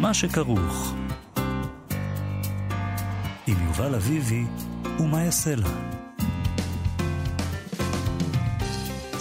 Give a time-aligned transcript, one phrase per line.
[0.00, 0.94] מה שכרוך.
[3.46, 4.42] עם יובל אביבי
[5.00, 5.68] ומה יעשה לה.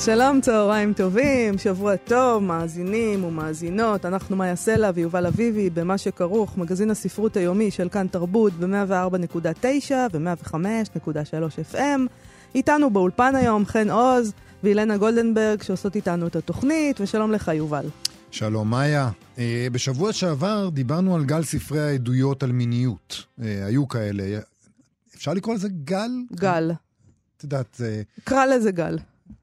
[0.05, 4.05] שלום, צהריים טובים, שבוע טוב, מאזינים ומאזינות.
[4.05, 11.73] אנחנו מאיה סלע ויובל אביבי במה שכרוך, מגזין הספרות היומי של כאן תרבות ב-104.9 ו-105.3
[11.73, 11.99] FM.
[12.55, 17.85] איתנו באולפן היום חן עוז ואילנה גולדנברג שעושות איתנו את התוכנית, ושלום לך, יובל.
[18.31, 19.09] שלום, מאיה.
[19.37, 23.23] אה, בשבוע שעבר דיברנו על גל ספרי העדויות על מיניות.
[23.41, 24.39] אה, היו כאלה.
[25.15, 26.11] אפשר לקרוא לזה גל?
[26.35, 26.71] גל.
[27.37, 28.01] את יודעת, זה...
[28.23, 28.97] קרא לזה גל.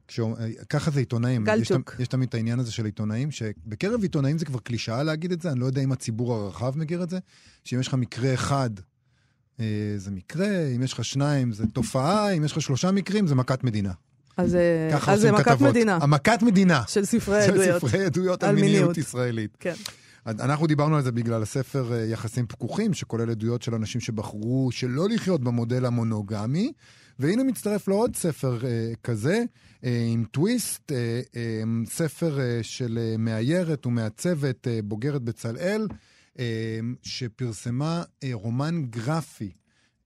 [0.08, 0.34] כשאו-
[0.70, 1.44] ככה זה עיתונאים.
[1.44, 5.32] גל יש, יש תמיד את העניין הזה של עיתונאים, שבקרב עיתונאים זה כבר קלישאה להגיד
[5.32, 7.18] את זה, אני לא יודע אם הציבור הרחב מכיר את זה,
[7.64, 8.70] שאם יש לך מקרה אחד,
[9.60, 9.64] אה,
[9.96, 13.64] זה מקרה, אם יש לך שניים, זה תופעה, אם יש לך שלושה מקרים, זה מכת
[13.64, 13.92] מדינה.
[14.36, 15.70] אז, אה, אז זה מכת כתבות.
[15.70, 16.82] מדינה המכת מדינה.
[16.86, 17.80] של ספרי של עדויות.
[17.80, 18.98] ספרי עדויות על מיניות.
[18.98, 19.56] ישראלית.
[19.60, 19.74] כן.
[20.26, 25.08] אנחנו דיברנו על זה בגלל הספר אה, יחסים פקוחים, שכולל עדויות של אנשים שבחרו שלא
[25.08, 26.72] לחיות במודל המונוגמי,
[27.18, 29.42] והנה מצטרף לו עוד ספר אה, כזה,
[29.84, 35.86] אה, עם טוויסט, אה, אה, ספר אה, של אה, מאיירת ומעצבת אה, בוגרת בצלאל,
[36.38, 39.50] אה, שפרסמה אה, רומן גרפי.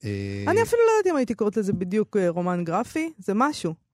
[0.05, 3.90] אה, אני אפילו לא יודעת אם הייתי קוראת לזה בדיוק אה, רומן גרפי, זה משהו.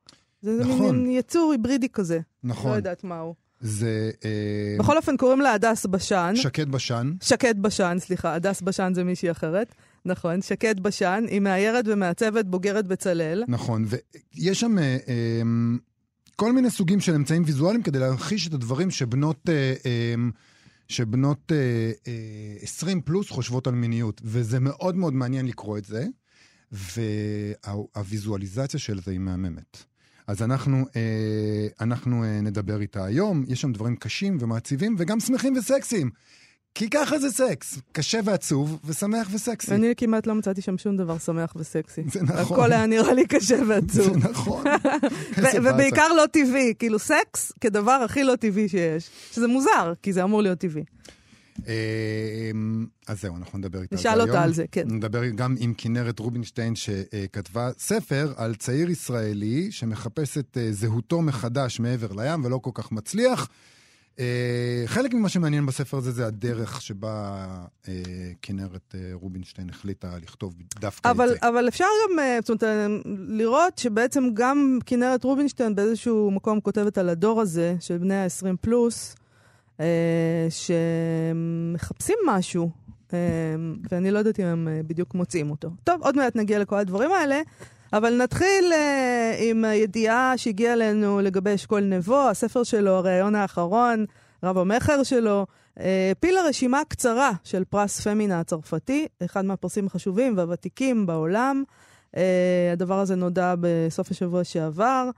[0.57, 0.97] זה נכון.
[0.97, 2.17] מין יצור היברידי כזה.
[2.17, 3.35] לא נכון, יודעת מהו.
[3.61, 6.33] זה אה, בכל אופן, קוראים לה הדס בשן.
[6.37, 7.13] שקד בשן.
[7.23, 9.75] שקד בשן, סליחה, הדס בשן זה מישהי אחרת.
[10.05, 13.45] נכון, שקד בשן, היא מאיירת ומעצבת בוגרת בצלאל.
[13.49, 15.43] נכון, ויש שם אה, אה,
[16.37, 20.15] כל מיני סוגים של אמצעים ויזואליים כדי להמחיש את הדברים שבנות, אה, אה,
[20.89, 21.57] שבנות אה,
[22.07, 22.13] אה,
[22.61, 26.07] 20 פלוס חושבות על מיניות, וזה מאוד מאוד מעניין לקרוא את זה,
[26.73, 29.85] והוויזואליזציה של זה היא מהממת.
[30.27, 35.57] אז אנחנו, אה, אנחנו אה, נדבר איתה היום, יש שם דברים קשים ומעציבים וגם שמחים
[35.57, 36.11] וסקסיים.
[36.75, 39.75] כי ככה זה סקס, קשה ועצוב, ושמח וסקסי.
[39.75, 42.03] אני כמעט לא מצאתי שם שום דבר שמח וסקסי.
[42.13, 42.57] זה נכון.
[42.61, 44.23] הכל היה נראה לי קשה ועצוב.
[44.23, 44.65] זה נכון.
[45.65, 49.11] ובעיקר לא טבעי, כאילו סקס כדבר הכי לא טבעי שיש.
[49.33, 50.85] שזה מוזר, כי זה אמור להיות טבעי.
[51.67, 54.29] אמ, אז זהו, אנחנו נדבר איתה על זה נשאל היום.
[54.29, 54.89] אותה על זה, כן.
[54.91, 61.81] נדבר גם עם כנרת רובינשטיין, שכתבה ספר על צעיר ישראלי שמחפש את אה, זהותו מחדש
[61.81, 63.49] מעבר לים ולא כל כך מצליח.
[64.19, 67.47] אה, חלק ממה שמעניין בספר הזה זה הדרך שבה
[67.89, 67.95] אה,
[68.43, 71.49] כנרת רובינשטיין החליטה לכתוב דווקא אבל, את זה.
[71.49, 72.91] אבל אפשר גם, זאת אומרת,
[73.29, 79.17] לראות שבעצם גם כנרת רובינשטיין באיזשהו מקום כותבת על הדור הזה, של בני ה-20 פלוס,
[80.51, 82.71] שמחפשים משהו,
[83.13, 83.19] אה,
[83.91, 85.71] ואני לא יודעת אם הם אה, בדיוק מוצאים אותו.
[85.85, 87.41] טוב, עוד מעט נגיע לכל הדברים האלה,
[87.93, 94.05] אבל נתחיל אה, עם הידיעה שהגיעה אלינו לגבי אשכול נבו, הספר שלו, הראיון האחרון,
[94.43, 95.47] רב המכר שלו,
[95.81, 101.65] אה, העפיל לרשימה קצרה של פרס פמינה הצרפתי, אחד מהפרסים החשובים והוותיקים בעולם.
[102.17, 105.11] אה, הדבר הזה נודע בסוף השבוע שעבר.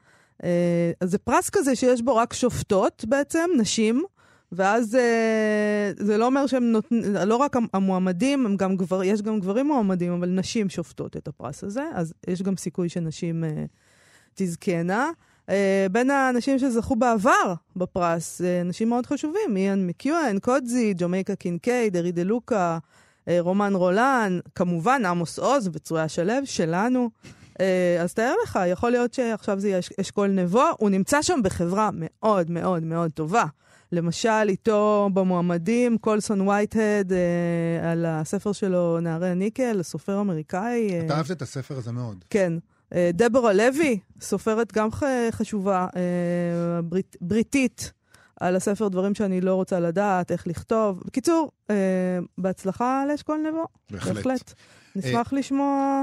[0.45, 4.05] אה, אז זה פרס כזה שיש בו רק שופטות בעצם, נשים,
[4.53, 9.41] ואז אה, זה לא אומר שהם נותנים, לא רק המועמדים, הם גם גבר, יש גם
[9.41, 13.65] גברים מועמדים, אבל נשים שופטות את הפרס הזה, אז יש גם סיכוי שנשים אה,
[14.35, 15.11] תזכינה.
[15.49, 22.13] אה, בין האנשים שזכו בעבר בפרס, אנשים מאוד חשובים, איאן מקיואן, קוטזי, ג'מייקה קינקייד, ארי
[22.13, 22.79] דה לוקה,
[23.39, 27.11] רומן רולן, כמובן עמוס עוז וצרויה שלו, שלנו.
[28.01, 31.91] אז תאר לך, יכול להיות שעכשיו זה יהיה אש- אשכול נבו, הוא נמצא שם בחברה
[31.93, 33.45] מאוד מאוד מאוד טובה.
[33.93, 40.91] למשל, איתו במועמדים, קולסון וייטהד, אה, על הספר שלו, נערי הניקל, סופר אמריקאי.
[40.93, 42.25] אה, אתה אהבת את הספר הזה מאוד.
[42.31, 42.53] כן.
[42.95, 44.89] אה, דבורה לוי, סופרת גם
[45.31, 47.93] חשובה, אה, ברית, בריטית,
[48.41, 51.03] על הספר דברים שאני לא רוצה לדעת, איך לכתוב.
[51.07, 51.75] בקיצור, אה,
[52.39, 53.65] בהצלחה לאשכול נבו.
[53.91, 54.15] בהחלט.
[54.15, 54.55] בהחלט.
[54.97, 56.03] נשמח לשמוע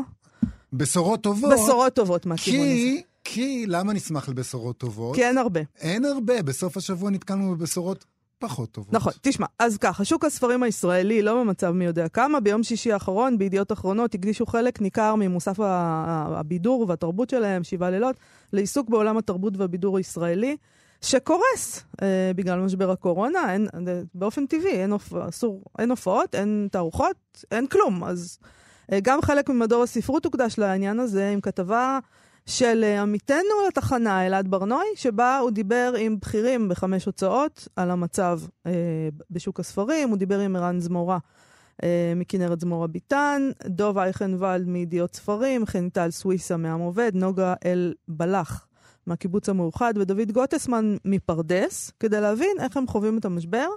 [0.74, 1.54] בשורות טובות.
[1.54, 2.70] בשורות טובות מהכיוון הזה.
[2.70, 5.16] כי, כי, למה נשמח לבשורות טובות?
[5.16, 5.60] כי אין הרבה.
[5.80, 8.06] אין הרבה, בסוף השבוע נתקלנו בבשורות
[8.40, 8.94] פחות טובות.
[8.94, 12.40] נכון, תשמע, אז ככה, שוק הספרים הישראלי לא במצב מי יודע כמה.
[12.40, 18.16] ביום שישי האחרון, בידיעות אחרונות, הקדישו חלק ניכר ממוסף הבידור והתרבות שלהם, שבעה לילות,
[18.54, 20.58] לעיסוק בעולם התרבות והבידור הישראלי,
[21.02, 23.54] שקורס אה, בגלל משבר הקורונה.
[23.54, 25.14] אין, אה, באופן טבעי, אין, הופ...
[25.14, 28.04] אסור, אין הופעות, אין תערוכות, אין כלום.
[28.04, 28.38] אז
[28.92, 32.00] אה, גם חלק ממדור הספרות הוקדש לעניין הזה, עם כתבה
[32.46, 38.40] של אה, עמיתנו לתחנה, אלעד ברנועי, שבה הוא דיבר עם בכירים בחמש הוצאות על המצב
[38.66, 38.72] אה,
[39.32, 41.18] בשוק הספרים, הוא דיבר עם ערן זמורה
[41.84, 48.68] אה, מכנרת זמורה ביטן, דוב אייכנוולד מידיעות ספרים, חניטל סוויסה מעם עובד, נוגה אל בלח
[49.08, 53.68] מהקיבוץ המאוחד ודוד גוטסמן מפרדס, כדי להבין איך הם חווים את המשבר.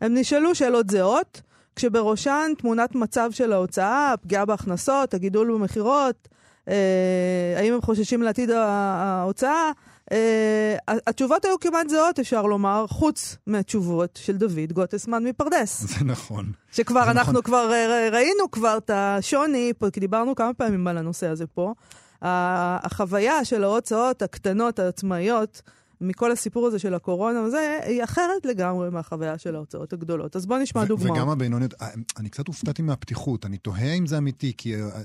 [0.00, 1.42] הם נשאלו שאלות זהות,
[1.76, 6.28] כשבראשן תמונת מצב של ההוצאה, הפגיעה בהכנסות, הגידול במכירות,
[6.68, 9.70] אה, האם הם חוששים לעתיד ההוצאה.
[10.12, 15.80] אה, התשובות היו כמעט זהות, אפשר לומר, חוץ מהתשובות של דוד גוטסמן מפרדס.
[15.98, 16.52] זה נכון.
[16.72, 17.42] שכבר זה אנחנו נכון.
[17.42, 21.74] כבר אה, ראינו כבר את השוני, כי דיברנו כמה פעמים על הנושא הזה פה.
[22.22, 25.62] החוויה של ההוצאות הקטנות, העצמאיות,
[26.00, 30.36] מכל הסיפור הזה של הקורונה וזה, היא אחרת לגמרי מהחוויה של ההוצאות הגדולות.
[30.36, 31.16] אז בואו נשמע דוגמאות.
[31.16, 35.02] וגם הבינוניות, אה, אני קצת הופתעתי מהפתיחות, אני תוהה אם זה אמיתי, כי אה, אה,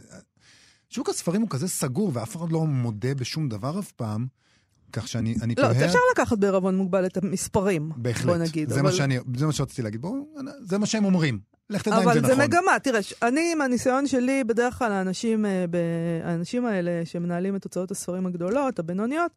[0.89, 4.27] שוק הספרים הוא כזה סגור ואף אחד לא מודה בשום דבר אף פעם,
[4.93, 5.85] כך שאני אני לא, תוהה...
[5.85, 8.25] אפשר לקחת בערבון מוגבל את המספרים, בהחלט.
[8.25, 8.69] בוא נגיד.
[8.69, 8.83] זה, אבל...
[8.83, 10.01] מה שאני, זה מה שרציתי להגיד.
[10.01, 10.27] בואו,
[10.61, 11.39] זה מה שהם אומרים.
[11.69, 12.35] לך תדע אם זה אבל נכון.
[12.35, 15.45] זה מגמה, תראה, אני, עם הניסיון שלי, בדרך כלל האנשים,
[16.23, 19.31] האנשים האלה שמנהלים את הוצאות הספרים הגדולות, הבינוניות,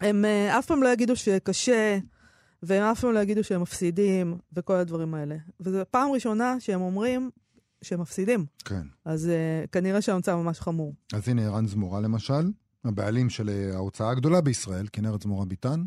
[0.00, 1.98] הם אה, אף פעם לא יגידו שקשה,
[2.62, 5.36] והם אף פעם לא יגידו שהם מפסידים, וכל הדברים האלה.
[5.60, 7.30] וזו פעם ראשונה שהם אומרים
[7.82, 8.46] שהם מפסידים.
[8.64, 8.82] כן.
[9.04, 10.94] אז uh, כנראה שהמצב ממש חמור.
[11.12, 12.50] אז הנה ערן זמורה למשל,
[12.84, 15.84] הבעלים של אה, ההוצאה הגדולה בישראל, כנרת זמורה ביטן,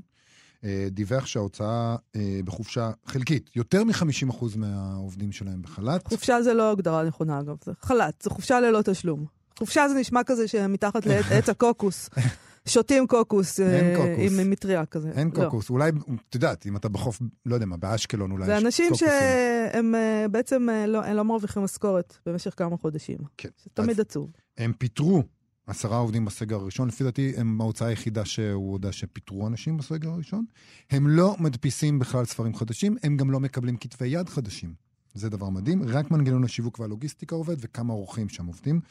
[0.91, 6.07] דיווח שההוצאה אה, בחופשה חלקית, יותר מ-50% מהעובדים שלהם בחל"ת.
[6.07, 9.25] חופשה זה לא הגדרה נכונה, אגב, זה חל"ת, זה חופשה ללא תשלום.
[9.59, 12.09] חופשה זה נשמע כזה שמתחת לעץ עץ הקוקוס.
[12.69, 14.39] שותים קוקוס, אה, אין קוקוס.
[14.39, 15.11] עם מטריה כזה.
[15.11, 15.43] אין לא.
[15.43, 15.91] קוקוס, אולי,
[16.29, 19.07] את יודעת, אם אתה בחוף, לא יודע מה, באשקלון אולי זה יש אנשים קוקוסים.
[19.07, 23.17] שהם אה, בעצם אה, לא, לא מרוויחים משכורת במשך כמה חודשים.
[23.37, 23.49] כן.
[23.63, 24.31] זה תמיד עצוב.
[24.57, 25.23] הם פיטרו
[25.67, 30.45] עשרה עובדים בסגר הראשון, לפי דעתי הם ההוצאה היחידה שהוא הודה שפיטרו אנשים בסגר הראשון.
[30.91, 34.73] הם לא מדפיסים בכלל ספרים חדשים, הם גם לא מקבלים כתבי יד חדשים.
[35.13, 38.81] זה דבר מדהים, רק מנגנון השיווק והלוגיסטיקה עובד וכמה אורחים שם עובדים.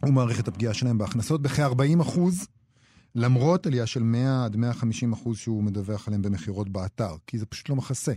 [0.00, 2.46] הוא מעריך את הפגיעה שלהם בהכנסות בכ-40 אחוז,
[3.18, 7.68] למרות עלייה של 100 עד 150 אחוז שהוא מדווח עליהם במכירות באתר, כי זה פשוט
[7.68, 8.12] לא מכסה.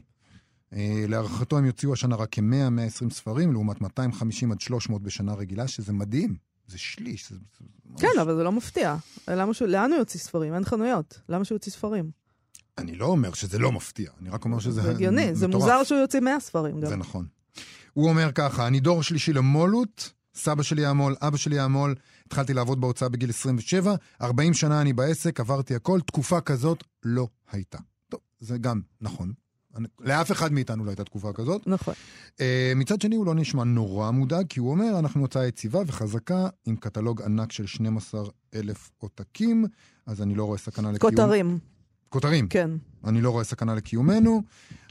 [0.73, 5.93] אה, להערכתו הם יוציאו השנה רק כ-100-120 ספרים, לעומת 250 עד 300 בשנה רגילה, שזה
[5.93, 6.35] מדהים.
[6.67, 7.29] זה שליש.
[7.29, 8.01] זה, זה ממש...
[8.01, 8.95] כן, אבל זה לא מפתיע.
[9.27, 10.53] למה שהוא, לאן הוא יוציא ספרים?
[10.53, 11.21] אין חנויות.
[11.29, 12.11] למה שהוא יוציא ספרים?
[12.77, 15.47] אני לא אומר שזה לא מפתיע, אני רק אומר שזה זה הגיוני, זה.
[15.47, 16.89] מוזר שהוא יוציא 100 ספרים גם.
[16.89, 17.25] זה נכון.
[17.93, 21.95] הוא אומר ככה, אני דור שלישי למולות, סבא שלי היה מו"ל, אבא שלי היה מו"ל,
[22.31, 27.77] התחלתי לעבוד בהוצאה בגיל 27, 40 שנה אני בעסק, עברתי הכל, תקופה כזאת לא הייתה.
[28.09, 29.33] טוב, זה גם נכון.
[29.75, 31.67] אני- לאף אחד מאיתנו לא הייתה תקופה כזאת.
[31.67, 31.93] נכון.
[32.37, 32.41] Uh,
[32.75, 36.75] מצד שני, הוא לא נשמע נורא מודאג, כי הוא אומר, אנחנו הוצאה יציבה וחזקה, עם
[36.75, 38.23] קטלוג ענק של 12
[38.55, 39.65] אלף עותקים,
[40.05, 41.11] אז אני לא רואה סכנה לקיום...
[41.11, 41.59] כותרים,
[42.09, 42.47] כותרים.
[42.47, 42.71] כן.
[43.03, 44.41] אני לא רואה סכנה לקיומנו,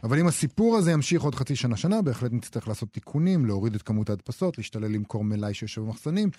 [0.05, 4.11] אבל אם הסיפור הזה ימשיך עוד חצי שנה-שנה, בהחלט נצטרך לעשות תיקונים, להוריד את כמות
[4.11, 6.31] ההדפסות, להשתלל למכור מלאי שיושב במחסנים.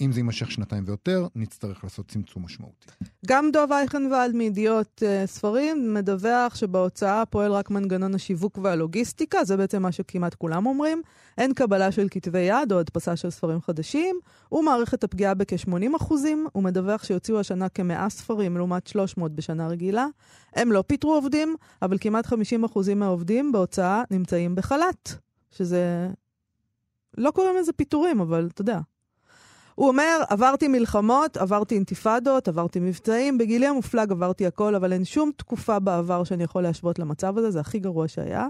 [0.00, 2.86] אם זה יימשך שנתיים ויותר, נצטרך לעשות צמצום משמעותי.
[3.26, 9.82] גם דוב אייכנוולד מידיעות uh, ספרים מדווח שבהוצאה פועל רק מנגנון השיווק והלוגיסטיקה, זה בעצם
[9.82, 11.02] מה שכמעט כולם אומרים.
[11.38, 14.16] אין קבלה של כתבי יד או הדפסה של ספרים חדשים.
[14.48, 19.68] הוא מעריך את הפגיעה בכ-80 אחוזים, הוא מדווח שיוציאו השנה כ-100 ספרים לעומת 300 בשנה
[19.68, 20.06] רגילה.
[20.54, 25.18] הם לא פיטרו עובדים, אבל כמעט 50 אחוזים מהעובדים בהוצאה נמצאים בחל"ת,
[25.50, 26.08] שזה...
[27.18, 28.78] לא קוראים לזה פיטורים, אבל אתה יודע.
[29.76, 35.30] הוא אומר, עברתי מלחמות, עברתי אינתיפאדות, עברתי מבצעים, בגילי המופלג עברתי הכל, אבל אין שום
[35.36, 38.46] תקופה בעבר שאני יכול להשוות למצב הזה, זה הכי גרוע שהיה.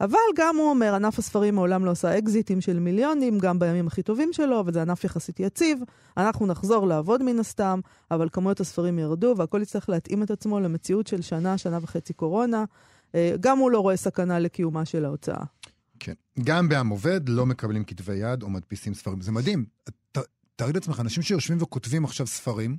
[0.00, 4.02] אבל גם הוא אומר, ענף הספרים מעולם לא עושה אקזיטים של מיליונים, גם בימים הכי
[4.02, 5.80] טובים שלו, אבל זה ענף יחסית יציב.
[6.16, 11.06] אנחנו נחזור לעבוד מן הסתם, אבל כמויות הספרים ירדו, והכל יצטרך להתאים את עצמו למציאות
[11.06, 12.64] של שנה, שנה וחצי קורונה.
[13.14, 15.44] אה, גם הוא לא רואה סכנה לקיומה של ההוצאה.
[15.98, 16.14] כן.
[16.42, 19.20] גם בעם עובד לא מקבלים כתבי יד או מדפיסים ספרים.
[19.20, 19.64] זה מדהים.
[20.56, 22.76] תארי לעצמך, אנשים שיושבים וכותבים עכשיו ספרים,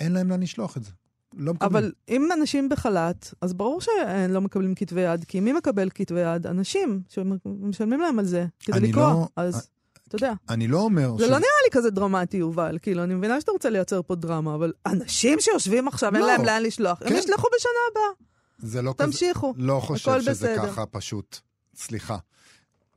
[0.00, 0.90] אין להם לאן לשלוח את זה.
[1.36, 1.72] לא מקבלים.
[1.76, 6.46] אבל אם אנשים בחל"ת, אז ברור שלא מקבלים כתבי יד, כי מי מקבל כתבי יד?
[6.46, 9.02] אנשים שמשלמים להם על זה כדי לקרוא.
[9.02, 9.68] לא- אז
[10.08, 10.32] אתה יודע.
[10.48, 11.16] אני לא אומר...
[11.18, 12.78] זה לא נראה לי כזה דרמטי, יובל.
[12.82, 16.26] כאילו, אני מבינה שאתה רוצה לייצר פה דרמה, אבל אנשים שיושבים עכשיו, אין לא.
[16.26, 17.02] להם לאן לשלוח.
[17.02, 17.14] הם כן.
[17.14, 18.26] ישלחו בשנה הבאה.
[18.58, 19.06] זה לא כזה...
[19.06, 19.54] תמשיכו.
[19.56, 20.66] לא חושב שזה בסדר.
[20.66, 21.38] ככה פשוט.
[21.76, 22.16] סליחה.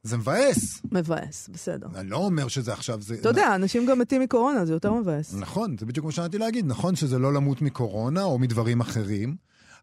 [0.04, 0.82] זה מבאס.
[0.92, 1.88] מבאס, בסדר.
[1.96, 3.02] אני לא אומר שזה עכשיו...
[3.02, 3.16] זה...
[3.16, 5.34] אתה יודע, אנשים גם מתים מקורונה, זה יותר מבאס.
[5.34, 6.66] נכון, זה בדיוק מה שאני להגיד.
[6.66, 9.36] נכון שזה לא למות מקורונה או מדברים אחרים,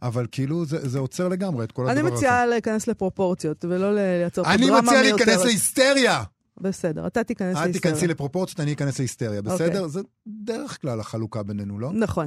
[0.02, 2.16] אבל כאילו זה, זה עוצר לגמרי את כל אני הדבר הזה.
[2.16, 5.26] מציעה להיכנס לפרופורציות, ולא לייצר פה אני דרמה מציע מיותרת.
[5.26, 6.22] להיכנס להיסטריה.
[6.60, 7.72] בסדר, אתה תיכנס את להיסטריה.
[7.72, 9.64] תיכנסי לפרופורציות, אני אכנס להיסטריה, בסדר?
[9.64, 9.88] אוקיי.
[9.88, 11.92] זה דרך כלל החלוקה בינינו, לא?
[11.92, 12.26] נכון.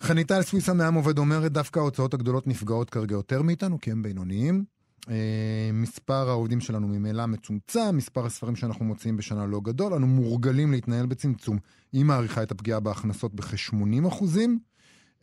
[0.00, 4.64] חניתה סוויסה מעם עובד אומרת, דווקא ההוצאות הגדולות נפגעות כרגע יותר מאיתנו, כי הם בינוניים.
[5.10, 10.72] אה, מספר העובדים שלנו ממילא מצומצם, מספר הספרים שאנחנו מוציאים בשנה לא גדול, אנו מורגלים
[10.72, 11.58] להתנהל בצמצום.
[11.92, 14.58] היא מעריכה את הפגיעה בהכנסות בכ-80 אחוזים.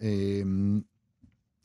[0.01, 0.41] אה,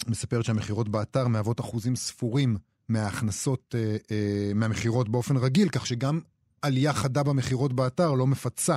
[0.08, 2.56] מספרת שהמכירות באתר מהוות אחוזים ספורים
[2.88, 3.74] מההכנסות,
[4.10, 6.20] אה, מהמכירות באופן רגיל, כך שגם
[6.62, 8.76] עלייה חדה במכירות באתר לא מפצה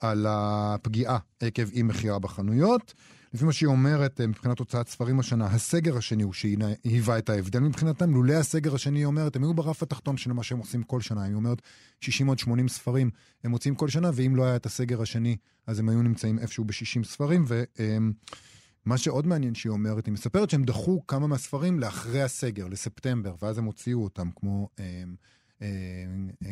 [0.00, 2.94] על הפגיעה עקב אי מכירה בחנויות.
[3.34, 7.60] לפי מה שהיא אומרת, אה, מבחינת הוצאת ספרים השנה, הסגר השני הוא שהיווה את ההבדל
[7.60, 8.14] מבחינתם.
[8.14, 11.22] לולא הסגר השני, היא אומרת, הם היו ברף התחתון של מה שהם עושים כל שנה.
[11.22, 11.62] היא אומרת,
[12.00, 13.10] 60 עד 80 ספרים
[13.44, 16.64] הם מוצאים כל שנה, ואם לא היה את הסגר השני, אז הם היו נמצאים איפשהו
[16.64, 17.44] ב-60 ספרים.
[17.48, 23.58] ומה שעוד מעניין שהיא אומרת, היא מספרת שהם דחו כמה מהספרים לאחרי הסגר, לספטמבר, ואז
[23.58, 24.68] הם הוציאו אותם, כמו...
[24.80, 25.04] אה,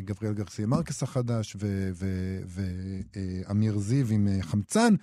[0.01, 1.57] גבריאל גרסיה מרקס החדש
[2.47, 4.95] ואמיר זיו עם אה, חמצן,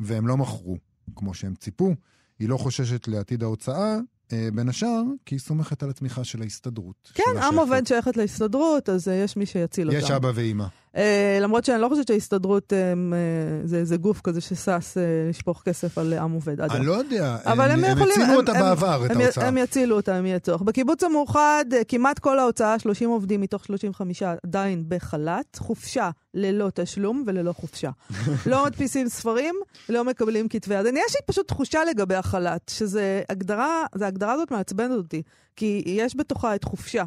[0.00, 0.87] והם לא מכרו.
[1.16, 1.94] כמו שהם ציפו.
[2.38, 3.96] היא לא חוששת לעתיד ההוצאה,
[4.32, 7.12] אה, בין השאר, כי היא סומכת על התמיכה של ההסתדרות.
[7.14, 9.98] כן, עם עובד שייכת להסתדרות, אז uh, יש מי שיציל אותם.
[9.98, 10.66] יש אבא ואימא.
[10.98, 11.00] Uh,
[11.40, 12.76] למרות שאני לא חושבת שההסתדרות uh,
[13.64, 16.60] זה, זה גוף כזה ששש uh, לשפוך כסף על עם עובד.
[16.60, 19.48] אני לא יודע, אבל הם, הם, הם יכולים, הצילו אותה הם, בעבר, הם, את ההוצאה.
[19.48, 20.62] הם יצילו אותה אם יהיה צורך.
[20.62, 27.24] בקיבוץ המאוחד, uh, כמעט כל ההוצאה, 30 עובדים מתוך 35 עדיין בחל"ת, חופשה ללא תשלום
[27.26, 27.90] וללא חופשה.
[28.50, 29.54] לא מדפיסים ספרים,
[29.88, 30.86] לא מקבלים כתבי יד.
[30.86, 35.22] יש לי פשוט תחושה לגבי החל"ת, שזה הגדרה, ההגדרה הזאת מעצבנת אותי,
[35.56, 37.04] כי יש בתוכה את חופשה.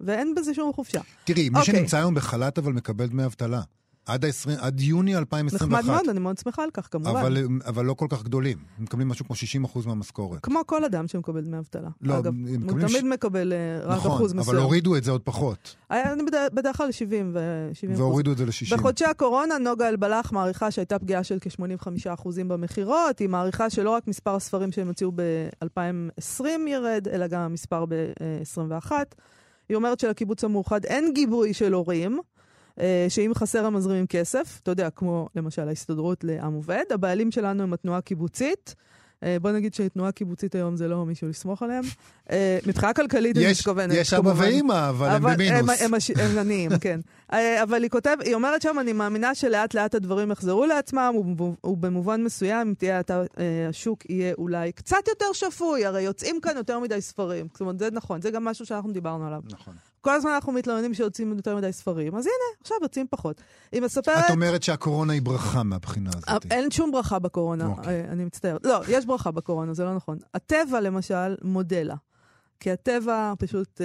[0.00, 1.00] ואין בזה שום חופשה.
[1.24, 1.60] תראי, מי okay.
[1.60, 1.74] אוקיי.
[1.74, 3.60] שנמצא היום בחל"ת אבל מקבל דמי אבטלה.
[4.08, 5.78] עד, ה-20, עד יוני 2021.
[5.78, 7.10] נחמד מאוד, אני מאוד שמחה על כך, כמובן.
[7.10, 7.36] אבל,
[7.66, 8.58] אבל לא כל כך גדולים.
[8.78, 10.40] הם מקבלים משהו כמו 60% מהמשכורת.
[10.42, 11.88] כמו כל אדם שמקבל דמי אבטלה.
[12.02, 12.32] לא, אגב,
[12.70, 13.02] הוא תמיד ש...
[13.02, 14.40] מקבל uh, רק נכון, אחוז מסוים.
[14.40, 15.76] נכון, אבל הורידו את זה עוד פחות.
[15.90, 18.76] אני בדרך כלל ל-70 ו-70 והורידו את זה ל-60.
[18.76, 23.18] בחודשי הקורונה, נוגה אלבלח מעריכה שהייתה פגיעה של כ-85% במכירות.
[23.18, 28.92] היא מעריכה שלא רק מספר הספרים שהם הוציאו ב-2020 ירד, אלא גם המספר ב-2021.
[29.68, 32.20] היא אומרת שלקיבוץ המאוחד אין גיבוי של הורים.
[32.80, 36.84] אה, שאם חסר הם מזרימים כסף, אתה יודע, כמו למשל ההסתדרות לעם עובד.
[36.90, 38.74] הבעלים שלנו הם התנועה הקיבוצית.
[39.22, 41.84] אה, בוא נגיד שתנועה קיבוצית היום זה לא מישהו לסמוך עליהם.
[42.30, 43.94] אה, מבחינה כלכלית אני מתכוונת.
[43.94, 46.10] יש אבא ואימא, אבל הם במינוס.
[46.16, 47.00] הם עניים, כן.
[47.62, 51.14] אבל היא כותבת, היא אומרת שם, אני מאמינה שלאט לאט הדברים יחזרו לעצמם,
[51.64, 53.00] ובמובן מסוים, אם תהיה
[53.68, 57.46] השוק יהיה אולי קצת יותר שפוי, הרי יוצאים כאן יותר מדי ספרים.
[57.52, 59.40] זאת אומרת, זה נכון, זה גם משהו שאנחנו דיברנו עליו.
[59.50, 59.74] נכון.
[60.00, 63.40] כל הזמן אנחנו מתלוננים שיוצאים יותר מדי ספרים, אז הנה, עכשיו יוצאים פחות.
[63.72, 64.24] היא מספרת...
[64.26, 66.46] את אומרת שהקורונה היא ברכה מהבחינה הזאת.
[66.50, 67.78] אין שום ברכה בקורונה, okay.
[67.78, 68.04] אוקיי.
[68.04, 68.66] אה, אני מצטערת.
[68.66, 70.18] לא, יש ברכה בקורונה, זה לא נכון.
[70.34, 71.94] הטבע, למשל, מודה לה.
[72.60, 73.80] כי הטבע פשוט...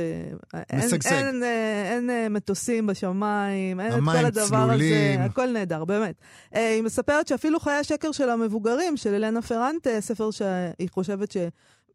[0.55, 1.12] אה, משגשג.
[1.12, 5.20] אין, אין, אה, אין, אין מטוסים בשמיים, אין את כל הדבר צלולים.
[5.20, 6.15] הזה, הכל נהדר, באמת.
[6.51, 11.38] היא מספרת שאפילו חיי השקר של המבוגרים, של אלנה פרנטה, ספר שהיא חושבת ש...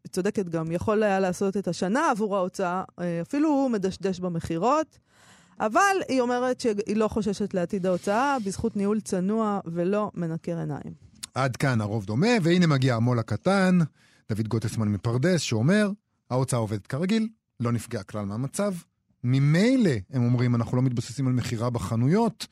[0.07, 4.99] צודקת גם, יכול היה לעשות את השנה עבור ההוצאה, אה, אפילו הוא מדשדש במכירות.
[5.59, 10.93] אבל היא אומרת שהיא לא חוששת לעתיד ההוצאה, בזכות ניהול צנוע ולא מנקר עיניים.
[11.33, 13.79] עד כאן הרוב דומה, והנה מגיע המו"ל הקטן,
[14.29, 15.91] דוד גוטסמן מפרדס, שאומר,
[16.29, 17.27] ההוצאה עובדת כרגיל,
[17.59, 18.73] לא נפגע כלל מהמצב.
[19.23, 22.47] ממילא, הם אומרים, אנחנו לא מתבססים על מכירה בחנויות.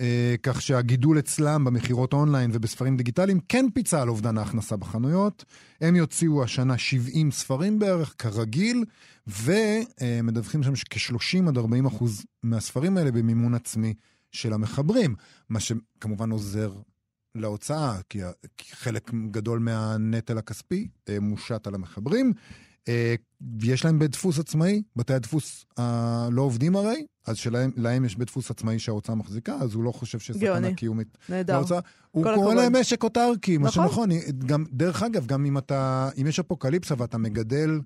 [0.00, 5.44] אה, כך שהגידול אצלם במכירות אונליין ובספרים דיגיטליים כן פיצה על אובדן ההכנסה בחנויות.
[5.80, 8.84] הם יוציאו השנה 70 ספרים בערך, כרגיל,
[9.26, 13.94] ומדווחים שם שכ-30 עד 40 אחוז מהספרים האלה במימון עצמי
[14.32, 15.14] של המחברים,
[15.48, 16.72] מה שכמובן עוזר
[17.34, 18.20] להוצאה, כי
[18.70, 22.32] חלק גדול מהנטל הכספי אה, מושת על המחברים.
[22.88, 23.14] אה,
[23.62, 28.28] יש להם בית דפוס עצמאי, בתי הדפוס אה, לא עובדים הרי, אז שלהם יש בית
[28.28, 31.18] דפוס עצמאי שההוצאה מחזיקה, אז הוא לא חושב שסכנה קיומית.
[31.28, 31.62] נהדר.
[32.10, 33.88] הוא קורא להם משק אוטרקי, מה נכון.
[33.88, 34.08] שנכון.
[34.46, 37.80] גם, דרך אגב, גם אם אתה, אם יש אפוקליפסה ואתה מגדל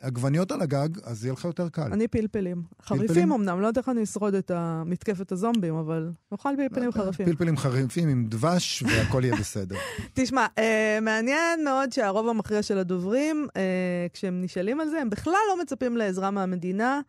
[0.00, 1.92] עגבניות על הגג, אז יהיה לך יותר קל.
[1.92, 2.62] אני פלפלים.
[2.82, 4.50] חריפים אמנם, לא יודע איך אני אשרוד את
[4.86, 7.26] מתקפת הזומבים, אבל נאכל פלפלים חריפים.
[7.26, 9.76] פלפלים חריפים עם דבש, והכל יהיה בסדר.
[10.14, 15.34] תשמע, אה, מעניין מאוד שהרוב המכריע של הדוברים, אה, כשהם נשאלים על זה, הם בכלל
[15.48, 17.00] לא מצפים לעזרה מהמדינה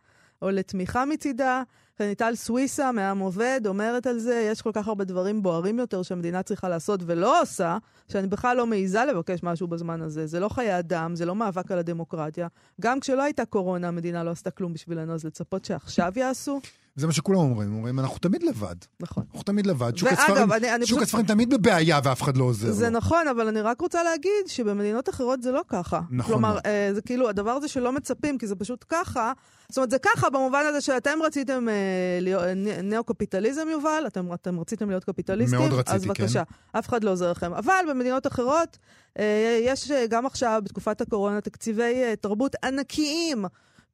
[0.42, 1.62] או לתמיכה מצידה.
[2.06, 6.42] ניטל סוויסה מעם עובד אומרת על זה, יש כל כך הרבה דברים בוערים יותר שהמדינה
[6.42, 7.78] צריכה לעשות ולא עושה,
[8.08, 10.26] שאני בכלל לא מעיזה לבקש משהו בזמן הזה.
[10.26, 12.48] זה לא חיי אדם, זה לא מאבק על הדמוקרטיה.
[12.80, 16.60] גם כשלא הייתה קורונה, המדינה לא עשתה כלום בשבילנו, אז לצפות שעכשיו יעשו?
[16.98, 18.74] זה מה שכולם אומרים, אומרים, אנחנו תמיד לבד.
[19.00, 19.24] נכון.
[19.28, 19.96] אנחנו תמיד לבד.
[19.96, 21.08] שוק ואגב, הספרים, אני, אני שוק פשוט...
[21.08, 22.72] הספרים תמיד בבעיה ואף אחד לא עוזר.
[22.72, 22.96] זה לו.
[22.96, 26.00] נכון, אבל אני רק רוצה להגיד שבמדינות אחרות זה לא ככה.
[26.10, 26.32] נכון.
[26.32, 29.32] כלומר, אה, זה כאילו, הדבר הזה שלא מצפים, כי זה פשוט ככה.
[29.68, 31.74] זאת אומרת, זה ככה במובן הזה שאתם רציתם אה,
[32.20, 32.42] להיות,
[32.82, 36.78] ניאו-קפיטליזם, יובל, אתם, אתם רציתם להיות קפיטליסטים, מאוד רציתי, אז בבקשה, כן.
[36.78, 37.52] אף אחד לא עוזר לכם.
[37.52, 38.78] אבל במדינות אחרות,
[39.18, 43.44] אה, יש אה, גם עכשיו, בתקופת הקורונה, תקציבי אה, תרבות ענקיים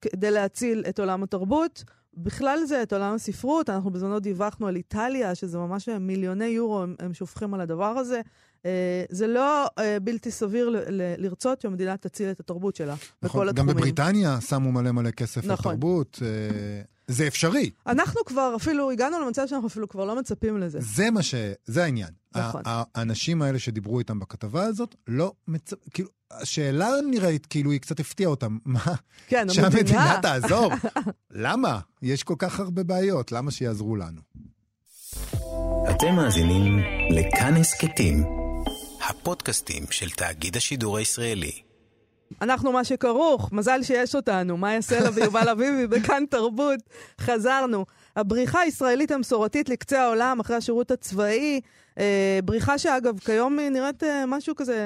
[0.00, 1.84] כדי להציל את עולם התרבות.
[2.16, 6.94] בכלל זה את עולם הספרות, אנחנו בזמנו דיווחנו על איטליה, שזה ממש מיליוני יורו הם,
[6.98, 8.20] הם שופכים על הדבר הזה.
[8.66, 13.28] אה, זה לא אה, בלתי סביר ל- ל- לרצות שהמדינה תציל את התרבות שלה, בכל
[13.28, 13.76] נכון, גם התחומים.
[13.76, 15.72] בבריטניה שמו מלא מלא כסף נכון.
[15.72, 16.18] לתרבות.
[16.22, 17.70] אה, זה אפשרי.
[17.86, 20.78] אנחנו כבר אפילו, הגענו למצב שאנחנו אפילו כבר לא מצפים לזה.
[20.80, 21.34] זה מה ש...
[21.66, 22.08] זה העניין.
[22.36, 22.62] נכון.
[22.66, 25.70] האנשים האלה שדיברו איתם בכתבה הזאת, לא מצ...
[25.90, 26.08] כאילו,
[26.40, 28.58] השאלה נראית כאילו היא קצת הפתיעה אותם.
[28.64, 28.80] מה?
[29.28, 30.18] כן, שהמדינה המדינה...
[30.22, 30.72] תעזור?
[31.30, 31.78] למה?
[32.02, 34.20] יש כל כך הרבה בעיות, למה שיעזרו לנו?
[35.90, 36.78] אתם מאזינים
[37.10, 38.24] לכאן הסכתים,
[39.08, 41.52] הפודקאסטים של תאגיד השידור הישראלי.
[42.42, 44.56] אנחנו מה שכרוך, מזל שיש אותנו.
[44.56, 46.80] מאיה סלע ויובל אביבי בכאן תרבות.
[47.20, 47.84] חזרנו.
[48.16, 51.60] הבריחה הישראלית המסורתית לקצה העולם אחרי השירות הצבאי,
[51.98, 54.76] אה, בריחה שאגב, כיום היא נראית אה, משהו כזה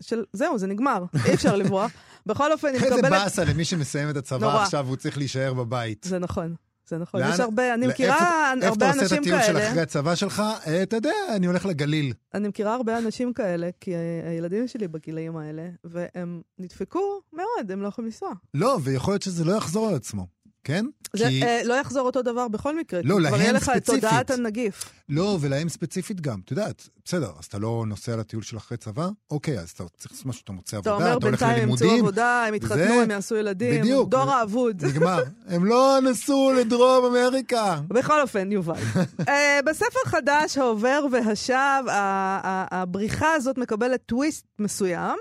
[0.00, 0.24] של...
[0.32, 1.90] זהו, זה נגמר, אי אפשר לברוח.
[2.26, 3.10] בכל אופן, היא איזה מקבלת...
[3.10, 4.62] באסה למי שמסיים את הצבא נורא.
[4.62, 6.04] עכשיו, הוא צריך להישאר בבית.
[6.08, 6.54] זה נכון,
[6.88, 7.20] זה נכון.
[7.20, 8.14] לאן- יש הרבה, אני לאיפה- מכירה
[8.54, 9.68] איפה הרבה אתה עושה את אנשים הטיול של כאלה.
[9.68, 10.42] אחרי הצבא שלך?
[10.66, 12.12] אה, אתה יודע, אני הולך לגליל.
[12.34, 13.98] אני מכירה הרבה אנשים כאלה, כי אה,
[14.30, 17.00] הילדים שלי בגילאים האלה, והם נדפקו
[17.32, 18.30] מאוד, הם לא יכולים לנסוע.
[18.54, 20.26] לא, ויכול להיות שזה לא יחזור על עצמו,
[20.68, 20.84] כן?
[21.16, 21.42] זה כי...
[21.42, 23.00] אה, לא יחזור אותו דבר בכל מקרה.
[23.04, 24.04] לא, להם כבר יהיה לך את ספציפית.
[24.04, 24.84] תודעת הנגיף.
[25.08, 26.40] לא, ולהם ספציפית גם.
[26.44, 29.08] את יודעת, בסדר, אז אתה לא נוסע לטיול של אחרי צבא?
[29.30, 31.68] אוקיי, אז אתה צריך לעשות משהו, אתה מוצא אתה עבודה, אומר, אתה הולך בינתיים הם
[31.70, 32.04] ימצאו ללימודים.
[32.04, 33.80] עבודה, הם יתחתנו, זה- הם יעשו ילדים.
[33.80, 34.08] בדיוק.
[34.10, 34.84] דור האבוד.
[34.86, 35.22] נגמר.
[35.46, 37.80] הם לא נסעו לדרום אמריקה.
[37.88, 38.74] בכל אופן, יובל.
[39.28, 45.16] אה, בספר חדש, העובר והשב, הבריחה הזאת מקבלת טוויסט מסוים.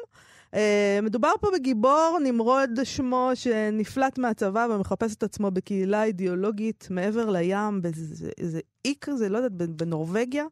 [0.54, 7.82] אה, מדובר פה בגיבור, נמרוד שמו, שנפלט מהצבא ומחפש את עצמו בקהילה אידיאולוגית מעבר לים,
[7.82, 10.46] באיזה איזה אי כזה, לא יודעת, בנורבגיה.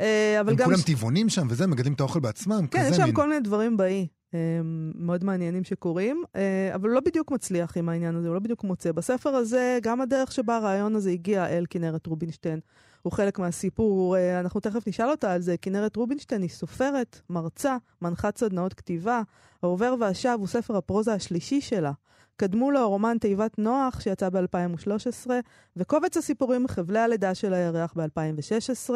[0.00, 0.64] אה, אבל הם גם...
[0.64, 3.12] כולם טבעונים שם וזה, מגדלים את האוכל בעצמם, כן, יש שם.
[3.12, 4.06] כל מיני דברים באי.
[4.34, 4.60] אה,
[4.94, 6.22] מאוד מעניינים שקורים,
[6.74, 8.92] אבל לא בדיוק מצליח עם העניין הזה, הוא לא בדיוק מוצא.
[8.92, 12.60] בספר הזה, גם הדרך שבה הרעיון הזה הגיע אל כנרת רובינשטיין,
[13.08, 14.16] הוא חלק מהסיפור.
[14.16, 15.56] אה, אנחנו תכף נשאל אותה על זה.
[15.56, 19.22] כנרת רובינשטיין היא סופרת, מרצה, מנחת סדנאות כתיבה.
[19.62, 21.92] העובר והשב הוא ספר הפרוזה השלישי שלה.
[22.36, 25.30] קדמו לו הרומן תיבת נוח, שיצא ב-2013,
[25.76, 28.90] וקובץ הסיפורים מחבלי הלידה של הירח ב-2016.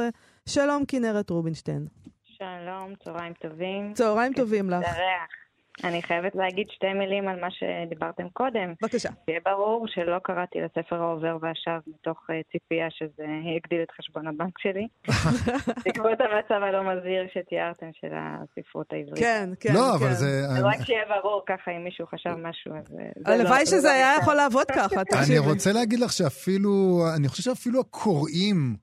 [0.46, 1.86] שלום, כנרת רובינשטיין.
[2.22, 3.92] שלום, צהריים טובים.
[3.94, 4.78] צהריים טובים לך.
[4.78, 5.41] להתארח.
[5.84, 8.74] אני חייבת להגיד שתי מילים על מה שדיברתם קודם.
[8.82, 9.08] בבקשה.
[9.26, 13.24] שיהיה ברור שלא קראתי לספר העובר והשב מתוך אה, ציפייה שזה
[13.56, 14.86] יגדיל את חשבון הבנק שלי.
[15.84, 19.18] בעקבות המצב הלא מזהיר שתיארתם של הספרות העברית.
[19.18, 20.04] כן, כן, לא, כן.
[20.04, 20.26] אבל זה...
[20.48, 22.96] אז רק שיהיה ברור ככה, אם מישהו חשב משהו, אז...
[22.98, 24.14] אה, זה הלוואי לא- שזה זה לא היה.
[24.22, 25.38] יכול לעבוד ככה, אני.
[25.38, 28.76] רוצה להגיד לך שאפילו, אני חושב שאפילו הקוראים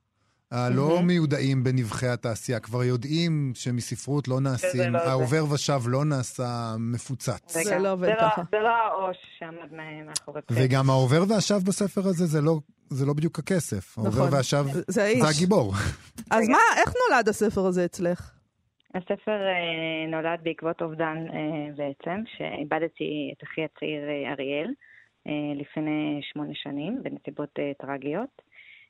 [0.51, 5.09] הלא מיודעים בנבחי התעשייה כבר יודעים שמספרות לא נעשים, לא זה.
[5.11, 6.45] העובר ושב לא נעשה
[6.79, 7.53] מפוצץ.
[7.53, 8.41] זה גם- לא עובד זה לא- ככה.
[8.51, 9.73] זה לא העו"ש שעמד
[10.05, 10.59] מאחורי זה.
[10.65, 12.59] וגם העובר והשב בספר הזה זה לא,
[12.89, 13.97] זה לא בדיוק הכסף.
[13.97, 14.33] העובר נכון.
[14.33, 15.21] והשב זה האיש.
[15.21, 15.73] זה הגיבור.
[16.31, 18.31] אז מה, איך נולד הספר הזה אצלך?
[18.95, 21.39] הספר אה, נולד בעקבות אובדן אה,
[21.77, 24.71] בעצם, שאיבדתי את אחי הצעיר אה, אריאל
[25.27, 25.31] אה,
[25.61, 28.41] לפני שמונה שנים, בנסיבות אה, טרגיות.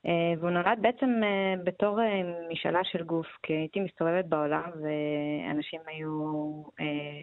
[0.06, 5.80] אה, והוא נולד בעצם אה, בתור אה, משאלה של גוף, כי הייתי מסתובבת בעולם ואנשים
[5.86, 6.52] היו,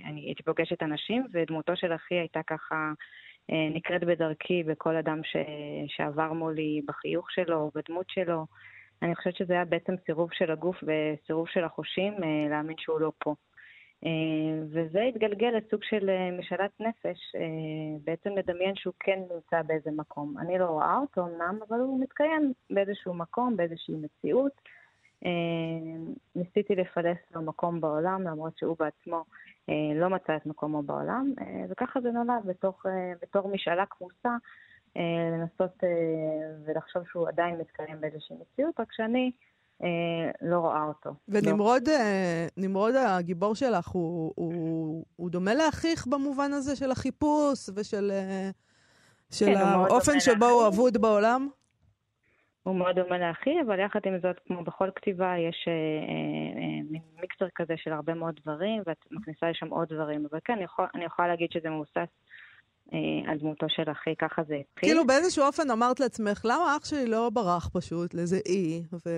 [0.05, 2.91] אני הייתי פוגשת אנשים ודמותו של אחי הייתה ככה
[3.49, 5.35] נקראת בדרכי בכל אדם ש,
[5.87, 8.45] שעבר מולי, בחיוך שלו, בדמות שלו.
[9.01, 12.13] אני חושבת שזה היה בעצם סירוב של הגוף וסירוב של החושים
[12.49, 13.35] להאמין שהוא לא פה.
[14.05, 14.09] אה,
[14.69, 17.41] וזה התגלגל לסוג של אה, משאלת נפש, אה,
[18.03, 20.37] בעצם לדמיין שהוא כן נמצא באיזה מקום.
[20.37, 24.51] אני לא רואה אותו אמנם, אבל הוא מתקיים באיזשהו מקום, באיזושהי מציאות.
[26.35, 29.23] ניסיתי לפלס לו מקום בעולם, למרות שהוא בעצמו
[29.95, 31.33] לא מצא את מקומו בעולם,
[31.69, 32.85] וככה זה נולד בתוך,
[33.21, 34.29] בתור משאלה כמוסה.
[35.31, 35.83] לנסות
[36.65, 39.31] ולחשוב שהוא עדיין מתקיים באיזושהי מציאות, רק שאני
[39.83, 41.09] אה, לא רואה אותו.
[41.09, 41.39] לא.
[41.39, 48.11] ונמרוד, אה, נמרוד הגיבור שלך, הוא, הוא, הוא דומה לאחיך במובן הזה של החיפוש ושל
[48.11, 48.49] אה,
[49.31, 50.75] של כן, הוא האופן שבו הוא לאחי.
[50.75, 51.49] אבוד בעולם?
[52.63, 57.01] הוא מאוד דומה לאחי, אבל יחד עם זאת, כמו בכל כתיבה, יש אה, אה, מין
[57.21, 60.25] מיקסר כזה של הרבה מאוד דברים, ואת מכניסה לשם עוד דברים.
[60.31, 62.09] אבל כן, אני, יכול, אני יכולה להגיד שזה מבוסס
[63.27, 64.89] על דמותו של אחי, ככה זה התחיל.
[64.89, 68.81] כאילו באיזשהו אופן אמרת לעצמך, למה אח שלי לא ברח פשוט לאיזה אי?
[69.05, 69.09] ו...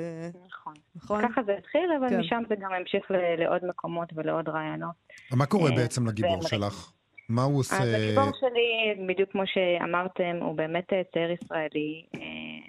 [0.48, 0.74] נכון.
[0.96, 1.28] נכון?
[1.28, 2.20] ככה זה התחיל, אבל כן.
[2.20, 4.96] משם זה גם המשיך ל- לעוד מקומות ולעוד רעיונות.
[5.34, 6.94] מה קורה אה, בעצם לגיבור שלך?
[7.30, 7.76] מה הוא עושה?
[7.76, 12.20] אז הגיבור שלי, בדיוק כמו שאמרתם, הוא באמת אה, צעיר ישראלי אה,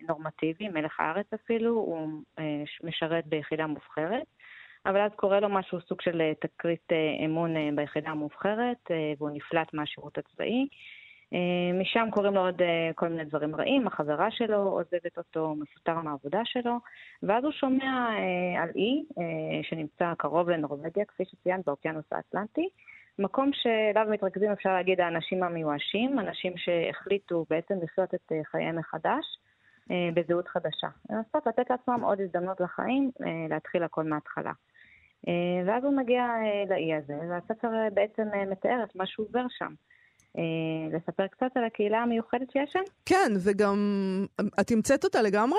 [0.08, 2.08] נורמטיבי, מלך הארץ אפילו, הוא
[2.38, 2.44] אה,
[2.84, 4.26] משרת ביחידה מובחרת,
[4.86, 9.30] אבל אז קורה לו משהו, סוג של אה, תקרית אה, אמון אה, ביחידה המובחרת, והוא
[9.30, 10.68] נפלט מהשירות הצבאי.
[11.80, 12.62] משם קורים לו עוד
[12.94, 16.72] כל מיני דברים רעים, החברה שלו עוזבת אותו, מפוטר מהעבודה שלו,
[17.22, 18.08] ואז הוא שומע
[18.58, 19.04] על אי
[19.62, 22.68] שנמצא קרוב לנורבגיה, כפי שציינת, באוקיינוס האטלנטי,
[23.18, 29.24] מקום שאליו מתרכזים, אפשר להגיד, האנשים המיואשים, אנשים שהחליטו בעצם לחיות את חייהם מחדש.
[29.90, 30.88] אה, בזהות חדשה.
[31.10, 34.52] לנסות לתת לעצמם עוד הזדמנות לחיים, אה, להתחיל הכל מההתחלה.
[35.28, 35.32] אה,
[35.66, 36.26] ואז הוא מגיע
[36.68, 39.74] לאי הזה, והספר בעצם מתאר את מה שהוא עובר שם.
[40.92, 42.80] לספר קצת על הקהילה המיוחדת שיש שם?
[43.06, 43.78] כן, וגם,
[44.60, 45.58] את המצאת אותה לגמרי?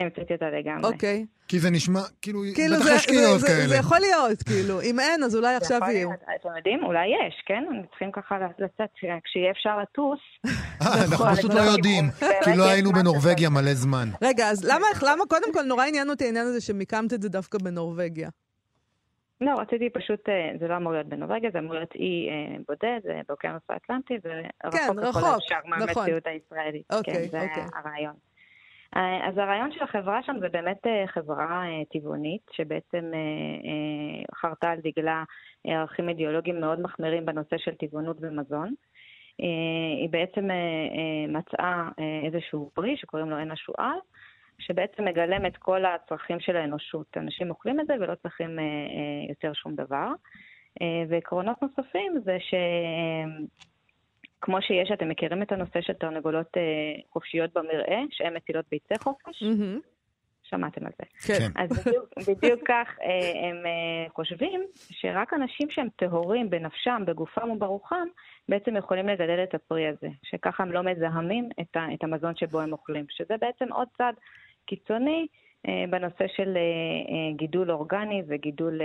[0.00, 0.92] המצאתי אותה לגמרי.
[0.92, 1.26] אוקיי.
[1.48, 3.68] כי זה נשמע, כאילו, כאילו בטח יש קריאות כאלה.
[3.68, 4.80] זה יכול להיות, כאילו.
[4.80, 6.10] אם אין, אז אולי עכשיו יהיו.
[6.12, 7.64] אתם יודעים, אולי יש, כן?
[7.90, 8.90] צריכים ככה לצאת,
[9.24, 10.18] כשיהיה אפשר לטוס.
[10.46, 12.04] אה, אנחנו פשוט לא יודעים,
[12.44, 14.08] כי לא היינו בנורבגיה מלא זמן.
[14.22, 14.64] רגע, אז
[15.02, 18.28] למה קודם כל נורא עניין אותי העניין הזה שמיקמת את זה דווקא בנורבגיה?
[19.40, 23.00] לא, רציתי פשוט, אה, זה לא אמור להיות בנורבגיה, זה אמור להיות אי אה, בודד,
[23.02, 26.32] זה באוקיינוס האטלנטי, ורחוק כן, ככל האפשר מהמציאות נכון.
[26.32, 26.92] הישראלית.
[26.92, 27.62] אוקיי, כן, זה אוקיי.
[27.74, 28.29] הרעיון.
[28.96, 33.10] אה, אז הרעיון של החברה שם זה באמת אה, חברה אה, טבעונית, שבעצם
[34.34, 35.24] חרתה על דגלה
[35.66, 38.74] ערכים אידיאולוגיים מאוד מחמירים בנושא של טבעונות ומזון.
[40.00, 40.48] היא בעצם
[41.28, 41.88] מצאה
[42.24, 43.98] איזשהו פרי שקוראים לו עין השועל,
[44.58, 47.06] שבעצם מגלם את כל הצרכים של האנושות.
[47.16, 48.58] אנשים אוכלים את זה ולא צריכים
[49.28, 50.08] יותר שום דבר.
[51.08, 52.54] ועקרונות נוספים זה ש...
[54.40, 56.62] כמו שיש, אתם מכירים את הנושא של תרנגולות אה,
[57.12, 59.42] חופשיות במרעה, שהן מטילות ביצי חופש?
[59.42, 59.80] Mm-hmm.
[60.50, 61.04] שמעתם על זה.
[61.26, 61.48] כן.
[61.62, 68.06] אז בדיוק, בדיוק כך אה, הם אה, חושבים שרק אנשים שהם טהורים בנפשם, בגופם וברוחם,
[68.48, 72.60] בעצם יכולים לגדל את הפרי הזה, שככה הם לא מזהמים את, ה, את המזון שבו
[72.60, 74.12] הם אוכלים, שזה בעצם עוד צד
[74.66, 75.26] קיצוני אה,
[75.66, 78.80] בנושא של אה, אה, גידול אורגני וגידול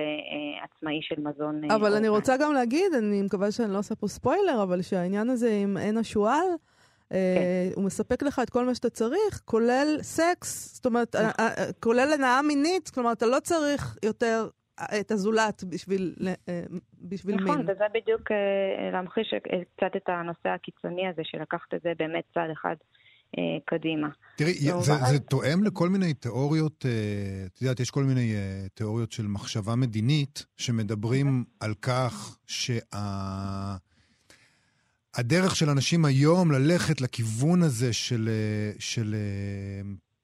[0.64, 1.98] עצמאי של מזון אבל אורגני.
[1.98, 5.78] אני רוצה גם להגיד, אני מקווה שאני לא עושה פה ספוילר, אבל שהעניין הזה עם
[5.78, 6.48] עין השועל,
[7.10, 7.16] כן.
[7.76, 11.16] הוא מספק לך את כל מה שאתה צריך, כולל סקס, זאת אומרת.
[11.80, 14.48] כולל הנאה מינית, כלומר, אתה לא צריך יותר
[15.00, 16.16] את הזולת בשביל,
[17.02, 17.54] בשביל נכון, מין.
[17.54, 18.32] נכון, וזה בדיוק
[18.92, 19.34] להמחיש
[19.78, 23.05] קצת את הנושא הקיצוני הזה, של לקחת את זה באמת צעד אחד אה,
[23.66, 24.08] קדימה.
[24.36, 29.12] תראי, זה, זה תואם לכל מיני תיאוריות, אה, את יודעת, יש כל מיני אה, תיאוריות
[29.12, 32.38] של מחשבה מדינית, שמדברים על כך
[35.16, 38.30] שהדרך של אנשים היום ללכת לכיוון הזה של,
[38.80, 39.16] של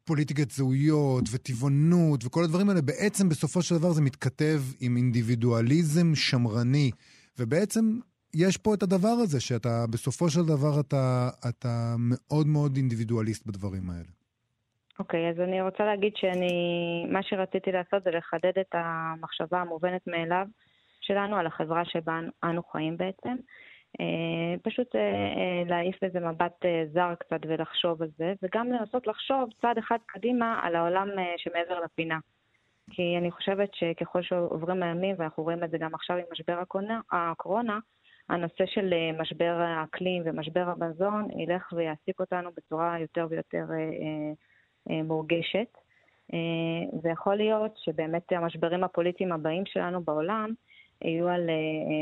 [0.03, 6.91] פוליטיקת זהויות וטבעונות וכל הדברים האלה, בעצם בסופו של דבר זה מתכתב עם אינדיבידואליזם שמרני.
[7.39, 7.99] ובעצם
[8.35, 13.89] יש פה את הדבר הזה, שאתה, בסופו של דבר אתה, אתה מאוד מאוד אינדיבידואליסט בדברים
[13.89, 14.11] האלה.
[14.99, 16.53] אוקיי, okay, אז אני רוצה להגיד שאני,
[17.11, 20.45] מה שרציתי לעשות זה לחדד את המחשבה המובנת מאליו
[21.01, 23.35] שלנו על החברה שבה אנו חיים בעצם.
[23.99, 29.49] אה, פשוט אה, אה, להעיף איזה מבט זר קצת ולחשוב על זה, וגם לנסות לחשוב
[29.61, 32.19] צעד אחד קדימה על העולם שמעבר לפינה.
[32.91, 36.59] כי אני חושבת שככל שעוברים הימים, ואנחנו רואים את זה גם עכשיו עם משבר
[37.11, 37.79] הקורונה,
[38.31, 43.77] הנושא של אה, משבר האקלים ומשבר המזון ילך ויעסיק אותנו בצורה יותר ויותר אה,
[44.89, 45.77] אה, מורגשת.
[47.03, 50.53] ויכול להיות שבאמת המשברים הפוליטיים הבאים שלנו בעולם
[51.01, 51.49] יהיו על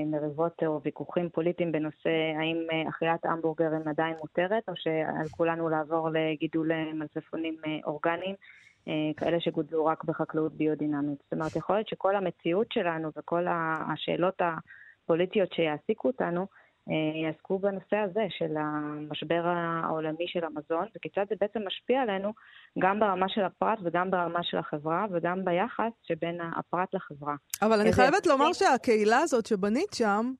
[0.05, 6.71] מריבות או ויכוחים פוליטיים בנושא האם אכילת המבורגרים עדיין מותרת, או שעל כולנו לעבור לגידול
[6.93, 8.35] מלפפונים אורגניים,
[9.17, 11.19] כאלה שגודלו רק בחקלאות ביודינמית.
[11.23, 14.41] זאת אומרת, יכול להיות שכל המציאות שלנו וכל השאלות
[15.09, 16.47] פוליטיות שיעסיקו אותנו,
[16.89, 22.33] אה, יעסקו בנושא הזה של המשבר העולמי של המזון, וכיצד זה בעצם משפיע עלינו
[22.79, 27.35] גם ברמה של הפרט וגם ברמה של החברה וגם ביחס שבין הפרט לחברה.
[27.61, 30.31] אבל אני חייבת לומר שהקהילה הזאת שבנית שם,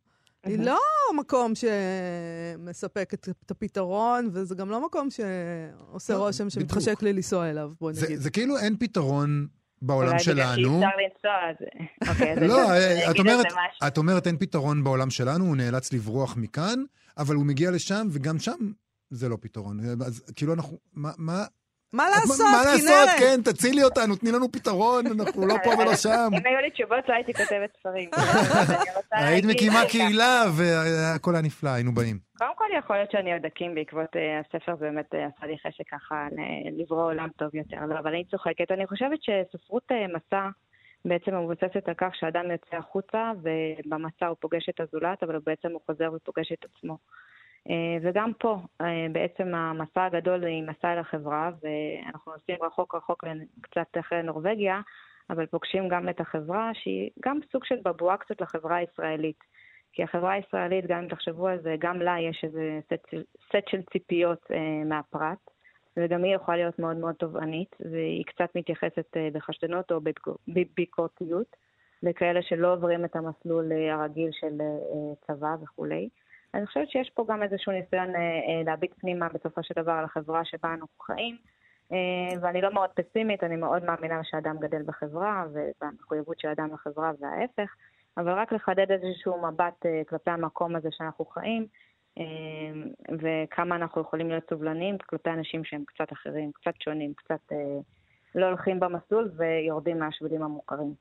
[0.43, 0.79] היא לא
[1.15, 7.71] מקום שמספק את הפתרון, וזה גם לא מקום שעושה לא, רושם שמתחשק לי לנסוע אליו,
[7.81, 8.19] בוא נגיד.
[8.19, 9.47] זה כאילו אין פתרון
[9.81, 10.69] בעולם שלנו.
[10.69, 12.09] אולי בגלל שאי אפשר לנסוע, אז...
[12.09, 13.45] אוקיי, לא, אה, את אומרת,
[13.87, 16.83] את אומרת אין פתרון בעולם שלנו, הוא נאלץ לברוח מכאן,
[17.17, 18.71] אבל הוא מגיע לשם, וגם שם
[19.09, 19.79] זה לא פתרון.
[20.05, 21.11] אז כאילו אנחנו, מה...
[21.17, 21.45] מה...
[21.93, 22.51] מה לעשות, כנרת?
[22.51, 26.29] מה לעשות, כן, תצילי אותנו, תני לנו פתרון, אנחנו לא פה ולא שם.
[26.33, 28.09] אם היו לי תשובות, לא הייתי כותבת ספרים.
[29.11, 32.19] היית מקימה קהילה, והכל היה נפלא, היינו באים.
[32.37, 35.57] קודם כל יכול להיות שאני עוד אקים בעקבות אה, הספר, זה באמת אה, עשה לי
[35.67, 36.27] חשק ככה
[36.79, 37.85] לברוא עולם טוב יותר.
[37.85, 38.71] לא, אבל אני צוחקת.
[38.71, 40.49] אני חושבת שספרות אה, מסע
[41.05, 45.81] בעצם מבוססת על כך שאדם יוצא החוצה, ובמסע הוא פוגש את הזולת, אבל בעצם הוא
[45.85, 46.97] חוזר ופוגש את עצמו.
[48.01, 48.57] וגם פה,
[49.11, 53.23] בעצם המסע הגדול היא מסע אל החברה, ואנחנו נוסעים רחוק רחוק
[53.61, 54.81] קצת אחרי נורבגיה,
[55.29, 59.39] אבל פוגשים גם את החברה, שהיא גם סוג של בבואה קצת לחברה הישראלית.
[59.93, 63.15] כי החברה הישראלית, גם אם תחשבו על זה, גם לה יש איזה סט,
[63.47, 65.37] סט של ציפיות אה, מהפרט,
[65.97, 69.99] וגם היא יכולה להיות מאוד מאוד תובענית, והיא קצת מתייחסת אה, בחשדנות או
[70.47, 71.55] בביקורתיות
[72.03, 76.09] לכאלה שלא עוברים את המסלול אה, הרגיל של אה, צבא וכולי.
[76.53, 80.05] אני חושבת שיש פה גם איזשהו ניסיון אה, אה, להביט פנימה בסופו של דבר על
[80.05, 81.37] החברה שבה אנחנו חיים,
[81.91, 87.11] אה, ואני לא מאוד פסימית, אני מאוד מאמינה שאדם גדל בחברה ובמחויבות של אדם לחברה
[87.19, 87.75] וההפך,
[88.17, 91.65] אבל רק לחדד איזשהו מבט כלפי המקום הזה שאנחנו חיים,
[93.21, 97.55] וכמה אנחנו יכולים להיות סובלניים כלפי אנשים שהם קצת אחרים, קצת שונים, קצת
[98.35, 100.93] לא הולכים במסלול ויורדים מהשבילים המוכרים.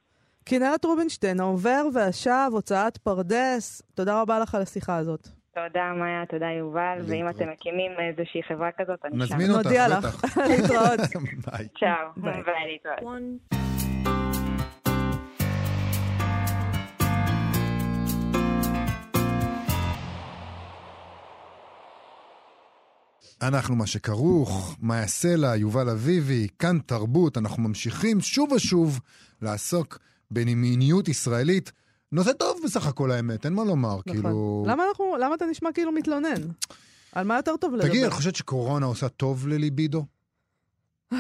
[0.45, 5.38] כנרת רובינשטיין, העובר והשב, הוצאת פרדס, תודה רבה לך על השיחה הזאת.
[5.55, 9.35] תודה, מאיה, תודה, יובל, ואם אתם מקימים איזושהי חברה כזאת, אני שם.
[9.35, 10.37] נזמין אותך, בטח.
[10.51, 11.01] להתראות.
[11.47, 11.69] ביי.
[11.79, 13.23] צ'או, ביי, להתראות.
[23.43, 29.01] אנחנו מה שכרוך, מאיה סלע, יובל אביבי, כאן תרבות, אנחנו ממשיכים שוב ושוב
[29.43, 29.99] לעסוק
[30.31, 31.73] במיניות ישראלית.
[32.13, 34.03] נושא טוב בסך הכל האמת, אין מה לומר, נכון.
[34.13, 34.65] כאילו...
[34.69, 36.43] למה, אנחנו, למה אתה נשמע כאילו מתלונן?
[37.13, 37.89] על מה יותר טוב לדבר?
[37.89, 40.05] תגיד, את חושבת שקורונה עושה טוב לליבידו?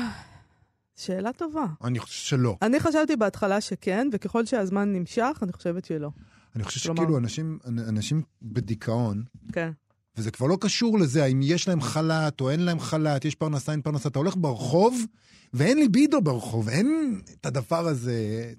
[0.96, 1.66] שאלה טובה.
[1.84, 2.56] אני חושב שלא.
[2.62, 6.10] אני חשבתי בהתחלה שכן, וככל שהזמן נמשך, אני חושבת שלא.
[6.56, 7.02] אני חושב כלומר...
[7.02, 9.22] שכאילו אנשים, אנשים בדיכאון,
[9.52, 9.70] כן.
[10.16, 13.72] וזה כבר לא קשור לזה, האם יש להם חל"ת או אין להם חל"ת, יש פרנסה,
[13.72, 14.08] אין פרנסה.
[14.08, 15.04] אתה הולך ברחוב,
[15.54, 18.52] ואין ליבידו ברחוב, אין את הדבר הזה,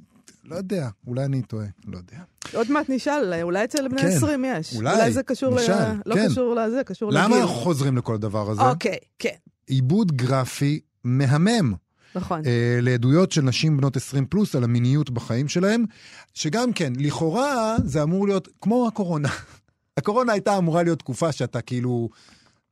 [0.50, 2.18] לא יודע, אולי אני טועה, לא יודע.
[2.54, 4.76] עוד מעט נשאל, אולי אצל בני כן, 20 יש.
[4.76, 6.02] אולי, אולי זה קשור נשאל, ל...
[6.06, 6.28] לא כן.
[6.30, 7.36] קשור לזה, קשור למה לגיל.
[7.36, 8.62] למה אנחנו חוזרים לכל הדבר הזה?
[8.62, 9.36] אוקיי, כן.
[9.68, 11.74] עיבוד גרפי מהמם.
[12.16, 12.46] נכון.
[12.46, 15.86] אה, לעדויות של נשים בנות 20 פלוס על המיניות בחיים שלהם,
[16.34, 19.30] שגם כן, לכאורה זה אמור להיות כמו הקורונה.
[19.98, 22.10] הקורונה הייתה אמורה להיות תקופה שאתה כאילו,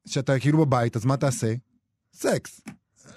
[0.07, 1.53] שאתה כאילו בבית, אז מה תעשה?
[2.13, 2.61] סקס.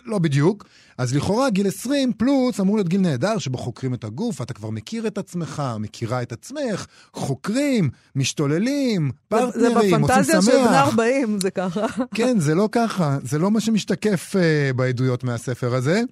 [0.05, 0.65] לא בדיוק.
[1.01, 4.71] אז לכאורה גיל 20 פלוס אמור להיות גיל נהדר שבו חוקרים את הגוף, אתה כבר
[4.71, 10.01] מכיר את עצמך, מכירה את עצמך, חוקרים, משתוללים, פרטנרים, עושים שמח.
[10.01, 11.87] זה בפנטזיה של בני 40, זה ככה.
[12.15, 16.03] כן, זה לא ככה, זה לא מה שמשתקף uh, בעדויות מהספר הזה.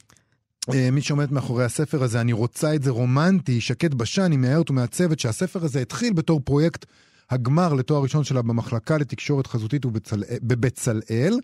[0.70, 4.70] Uh, מי שעומד מאחורי הספר הזה, אני רוצה את זה רומנטי, שקד בשן, היא מהערת
[4.70, 6.87] ומהצוות שהספר הזה התחיל בתור פרויקט
[7.31, 9.87] הגמר לתואר ראשון שלה במחלקה לתקשורת חזותית
[10.43, 11.38] בבצלאל,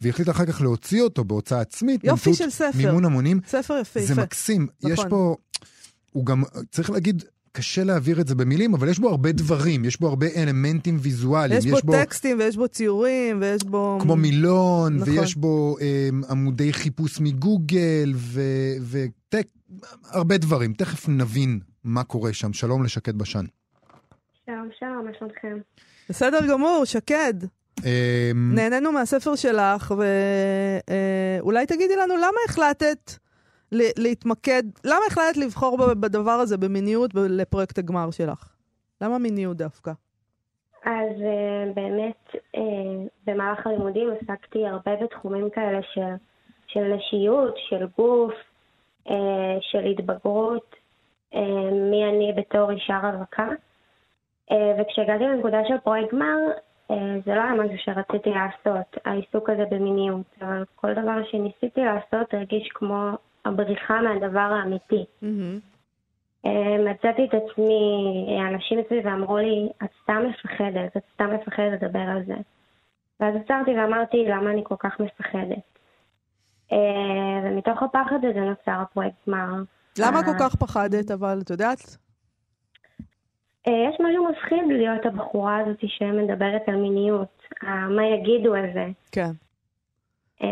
[0.00, 2.04] והיא החליטה אחר כך להוציא אותו בהוצאה עצמית.
[2.04, 2.70] יופי של ספר.
[2.74, 3.40] מימון המונים.
[3.48, 4.00] ספר יפה.
[4.00, 4.22] זה יפה.
[4.22, 4.66] מקסים.
[4.82, 4.92] נכון.
[4.92, 5.36] יש פה,
[6.12, 10.00] הוא גם, צריך להגיד, קשה להעביר את זה במילים, אבל יש בו הרבה דברים, יש
[10.00, 11.58] בו הרבה אלמנטים ויזואליים.
[11.58, 13.98] יש, יש בו טקסטים ויש בו ציורים ויש בו...
[14.02, 15.18] כמו מילון, נכון.
[15.18, 18.14] ויש בו אה, עמודי חיפוש מגוגל,
[18.90, 19.46] וטק...
[20.04, 20.72] הרבה דברים.
[20.72, 22.52] תכף נבין מה קורה שם.
[22.52, 23.44] שלום לשקד בשן.
[24.48, 25.58] שלום, שלום, מה שלומכם?
[26.08, 27.34] בסדר גמור, שקד.
[27.84, 29.94] אמ, נהנינו מהספר שלך,
[31.40, 33.10] ואולי תגידי לנו למה החלטת
[33.72, 38.54] להתמקד, למה החלטת לבחור בדבר הזה, במיניות, לפרויקט הגמר שלך?
[39.00, 39.90] למה מיניות דווקא?
[40.84, 42.60] אז uh, באמת, uh,
[43.26, 46.14] במהלך הלימודים עסקתי הרבה בתחומים כאלה של,
[46.66, 48.34] של נשיות, של גוף,
[49.60, 50.76] של התבגרות,
[51.90, 53.48] מי אני בתור אישה רווקה.
[54.50, 56.36] Uh, וכשהגעתי לנקודה של פרויקט גמר,
[56.90, 62.34] אה, זה לא היה משהו שרציתי לעשות, העיסוק הזה במיניות, אבל כל דבר שניסיתי לעשות
[62.34, 63.10] הרגיש כמו
[63.44, 65.04] הבריחה מהדבר האמיתי.
[65.22, 66.48] Mm-hmm.
[66.90, 72.22] מצאתי את עצמי, אנשים אצלי ואמרו לי, את סתם מפחדת, את סתם מפחדת לדבר על
[72.26, 72.34] זה.
[73.20, 75.78] ואז עצרתי ואמרתי, למה אני כל כך מפחדת?
[76.72, 76.78] אה,
[77.44, 79.62] ומתוך הפחד הזה נוצר הפרויקט גמר.
[79.98, 81.96] למה כל כך פחדת, אבל את יודעת?
[83.68, 87.42] אה, יש משהו מפחיד להיות הבחורה הזאת שמדברת על מיניות,
[87.96, 88.86] מה יגידו על זה.
[89.12, 89.30] כן.
[90.42, 90.48] אה,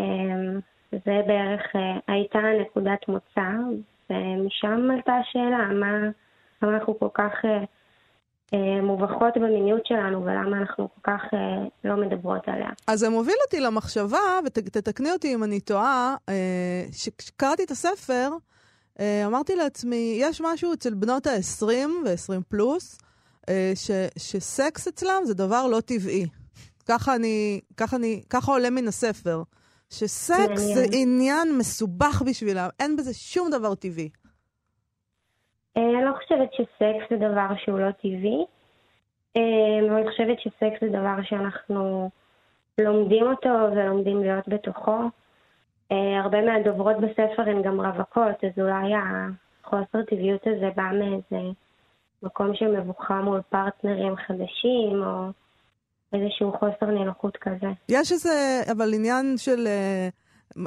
[0.92, 3.48] זה בערך אה, הייתה נקודת מוצא,
[4.10, 5.86] ומשם עלתה השאלה, מה,
[6.62, 7.32] למה אנחנו כל כך
[8.82, 11.22] מובכות במיניות שלנו ולמה אנחנו כל כך
[11.84, 12.68] לא מדברות עליה.
[12.86, 16.16] אז זה מוביל אותי למחשבה, ותתקני אותי אם אני טועה,
[17.18, 18.28] כשקראתי את הספר,
[19.26, 21.66] אמרתי לעצמי, יש משהו אצל בנות ה-20
[22.04, 23.05] ו-20 פלוס, אה,
[23.74, 26.26] ש, שסקס אצלם זה דבר לא טבעי.
[26.88, 29.42] ככה אני, ככה אני, ככה עולה מן הספר.
[29.90, 34.08] שסקס זה עניין מסובך בשבילם, אין בזה שום דבר טבעי.
[35.76, 38.44] אה, אני לא חושבת שסקס זה דבר שהוא לא טבעי,
[39.36, 42.10] אה, אני חושבת שסקס זה דבר שאנחנו
[42.78, 44.98] לומדים אותו ולומדים להיות בתוכו.
[45.90, 51.50] הרבה מהדוברות בספר הן גם רווקות, אז אולי החוסר טבעיות הזה בא מאיזה
[52.26, 55.30] מקום של מבוכה מול פרטנרים חדשים, או
[56.12, 57.66] איזשהו חוסר נינוחות כזה.
[57.88, 60.08] יש איזה, אבל עניין של אה,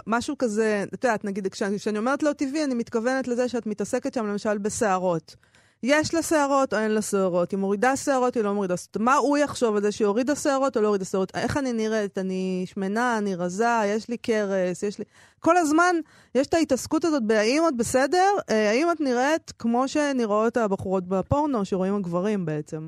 [0.08, 4.26] משהו כזה, את יודעת, נגיד, כשאני, אומרת לא טבעי, אני מתכוונת לזה שאת מתעסקת שם
[4.26, 5.36] למשל בשערות.
[5.84, 7.52] יש לה שערות או אין לה שערות?
[7.52, 8.98] היא מורידה שערות, היא לא מורידה שערות.
[8.98, 11.32] מה הוא יחשוב על זה שהיא הורידה שערות או לא הורידה שערות?
[11.36, 12.18] איך אני נראית?
[12.18, 15.06] אני שמנה, אני רזה, יש לי קרס, יש לי...
[15.40, 15.96] כל הזמן
[16.36, 21.66] יש את ההתעסקות הזאת בהאם את בסדר, אה, האם את נראית כמו שנראות הבחורות בפורנו,
[21.66, 22.88] שרואים הגברים בעצם.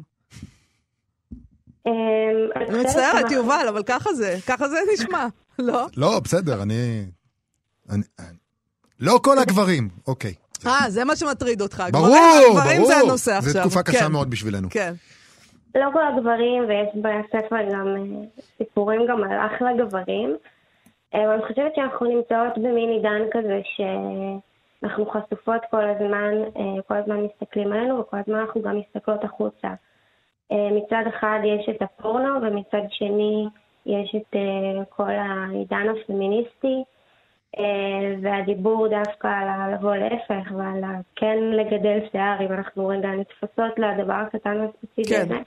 [1.87, 1.91] אמ,
[2.55, 5.27] אני מצטערת, יובל, אבל ככה זה, ככה זה נשמע,
[5.59, 5.85] לא?
[5.97, 7.05] לא, בסדר, אני...
[7.89, 8.03] אני...
[8.99, 10.33] לא כל הגברים, אוקיי.
[10.67, 11.83] אה, זה מה שמטריד אותך.
[11.91, 13.09] ברור, גברים, גברים זה ברור.
[13.09, 13.51] הנושא עכשיו.
[13.51, 14.67] זו תקופה קשה כן, מאוד בשבילנו.
[14.69, 14.93] כן.
[15.75, 20.37] לא כל הגברים, ויש בספר גם אה, סיפורים גם על אחלה גברים.
[21.15, 26.95] אה, אבל אני חושבת שאנחנו נמצאות במין עידן כזה שאנחנו חשופות כל הזמן, אה, כל
[26.95, 29.69] הזמן מסתכלים עלינו, וכל הזמן אנחנו גם מסתכלות החוצה.
[30.51, 33.47] מצד אחד יש את הפורנו, ומצד שני
[33.85, 34.35] יש את
[34.89, 36.83] כל העידן הפמיניסטי,
[38.21, 40.83] והדיבור דווקא על לבוא להפך ועל
[41.15, 45.25] כן לגדל שיער, אם אנחנו רגע נתפסות לדבר הקטן והספציפי כן.
[45.25, 45.37] הזה.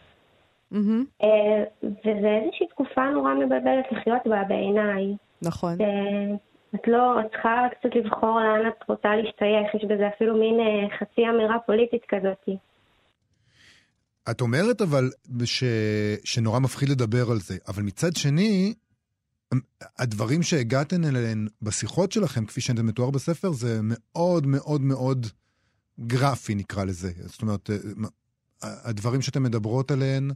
[1.23, 5.15] אה, וזה איזושהי תקופה נורא מבלבלת לחיות בה בעיניי.
[5.43, 5.81] נכון.
[5.81, 6.37] אה,
[6.75, 10.99] את לא, את צריכה קצת לבחור לאן את רוצה להשתייך, יש בזה אפילו מין אה,
[10.99, 12.49] חצי אמירה פוליטית כזאת.
[14.31, 15.11] את אומרת אבל
[15.45, 15.65] ש...
[16.25, 18.75] שנורא מפחיד לדבר על זה, אבל מצד שני,
[19.99, 25.27] הדברים שהגעתן אליהם בשיחות שלכם, כפי שזה מתואר בספר, זה מאוד מאוד מאוד
[26.01, 27.09] גרפי, נקרא לזה.
[27.17, 27.77] זאת אומרת, אה,
[28.85, 30.31] הדברים שאתן מדברות עליהם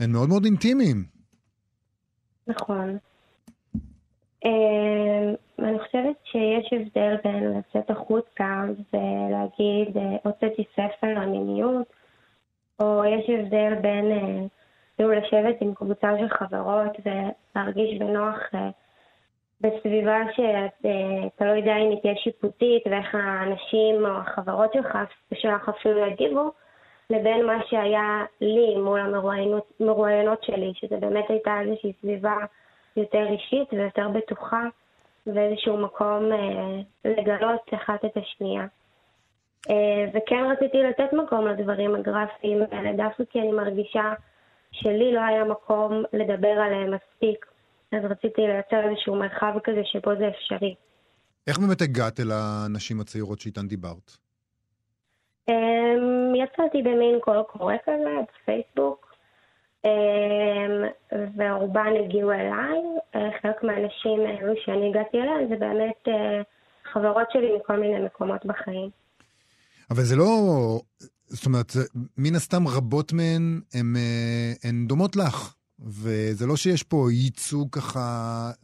[0.00, 1.04] הם מאוד מאוד אינטימיים.
[2.46, 2.98] נכון.
[4.44, 11.86] אה, ואני חושבת שיש הבדל בין לצאת החוצה ולהגיד, אה, הוצאתי ספר על מיניות,
[12.80, 14.06] או יש הבדל בין
[15.00, 18.70] אה, אפילו לשבת עם קבוצה של חברות ולהרגיש בנוח אה,
[19.60, 24.98] בסביבה שאתה לא יודע אם היא תהיה שיפוטית ואיך האנשים או החברות שלך,
[25.34, 26.50] שלך אפילו יגיבו,
[27.10, 32.36] לבין מה שהיה לי מול המרואיינות מרואיינות שלי, שזה באמת הייתה איזושהי סביבה
[32.96, 34.64] יותר אישית ויותר בטוחה,
[35.26, 38.66] ואיזשהו מקום אה, לגלות אחת את השנייה.
[39.70, 44.12] אה, וכן רציתי לתת מקום לדברים הגרפיים האלה, דווקא כי אני מרגישה
[44.72, 47.46] שלי לא היה מקום לדבר עליהם מספיק,
[47.92, 50.74] אז רציתי לייצר איזשהו מרחב כזה שבו זה אפשרי.
[51.46, 54.16] איך באמת הגעת אל הנשים הצעירות שאיתן דיברת?
[55.48, 59.14] אמ, יצאתי במין קול קורא כזה בפייסבוק,
[59.84, 59.90] אמ,
[61.36, 62.78] ורובן הגיעו אליי.
[63.14, 66.42] אה, חלק מהאנשים האלו שאני הגעתי אליהם זה באמת אה,
[66.92, 68.90] חברות שלי מכל מיני מקומות בחיים.
[69.90, 70.24] אבל זה לא...
[71.30, 71.72] זאת אומרת,
[72.18, 75.54] מן הסתם רבות מהן הן, אה, הן דומות לך.
[75.88, 78.00] וזה לא שיש פה ייצוג ככה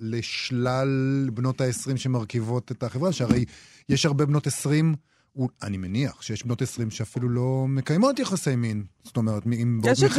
[0.00, 0.88] לשלל
[1.32, 3.44] בנות ה-20 שמרכיבות את החברה, שהרי
[3.88, 4.94] יש הרבה בנות 20,
[5.36, 8.84] ו- אני מניח שיש בנות 20 שאפילו לא מקיימות יחסי מין.
[9.02, 10.18] זאת אומרת, עם יש יש-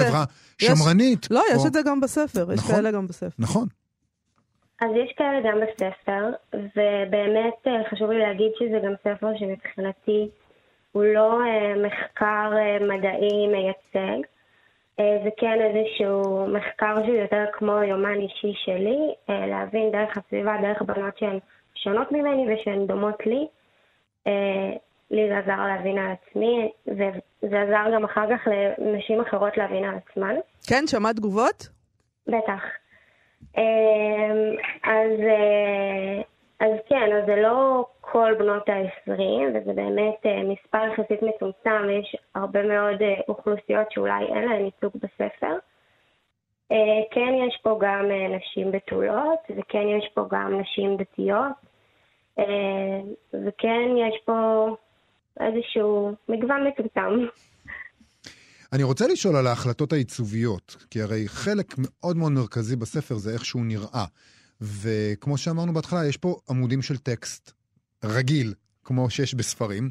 [0.62, 1.28] שמרנית.
[1.32, 2.76] לא, יש או- את זה גם בספר, יש נכון.
[2.76, 3.36] כאלה גם בספר.
[3.40, 3.68] נכון.
[4.82, 10.30] אז יש כאלה גם בספר, ובאמת אה, חשוב לי להגיד שזה גם ספר שמבחינתי
[10.98, 14.28] הוא לא אה, מחקר אה, מדעי מייצג,
[15.00, 20.82] אה, זה כן איזשהו מחקר שהוא יותר כמו יומן אישי שלי, להבין דרך הסביבה, דרך
[20.82, 21.40] בנות שהן
[21.76, 23.48] שונות ממני ושהן דומות לי.
[25.12, 29.96] לי זה עזר להבין על עצמי, וזה עזר גם אחר כך לנשים אחרות להבין על
[29.96, 30.36] עצמן.
[30.70, 31.68] כן, שמעת תגובות?
[32.28, 32.64] בטח.
[34.84, 35.12] אז,
[36.60, 39.12] אז כן, אז זה לא כל בנות ה-20,
[39.50, 44.92] וזה באמת אה, מספר יחסית מצומצם, ויש הרבה מאוד אה, אוכלוסיות שאולי אין להן ייצוג
[44.96, 45.56] בספר.
[46.72, 51.58] אה, כן יש פה גם נשים בתולות, וכן יש פה גם נשים דתיות,
[53.34, 54.68] וכן יש פה
[55.40, 57.28] איזשהו מגוון מצומצם.
[58.74, 63.46] אני רוצה לשאול על ההחלטות העיצוביות, כי הרי חלק מאוד מאוד מרכזי בספר זה איך
[63.46, 64.06] שהוא נראה.
[64.62, 67.52] וכמו שאמרנו בהתחלה, יש פה עמודים של טקסט
[68.04, 68.54] רגיל,
[68.84, 69.90] כמו שיש בספרים,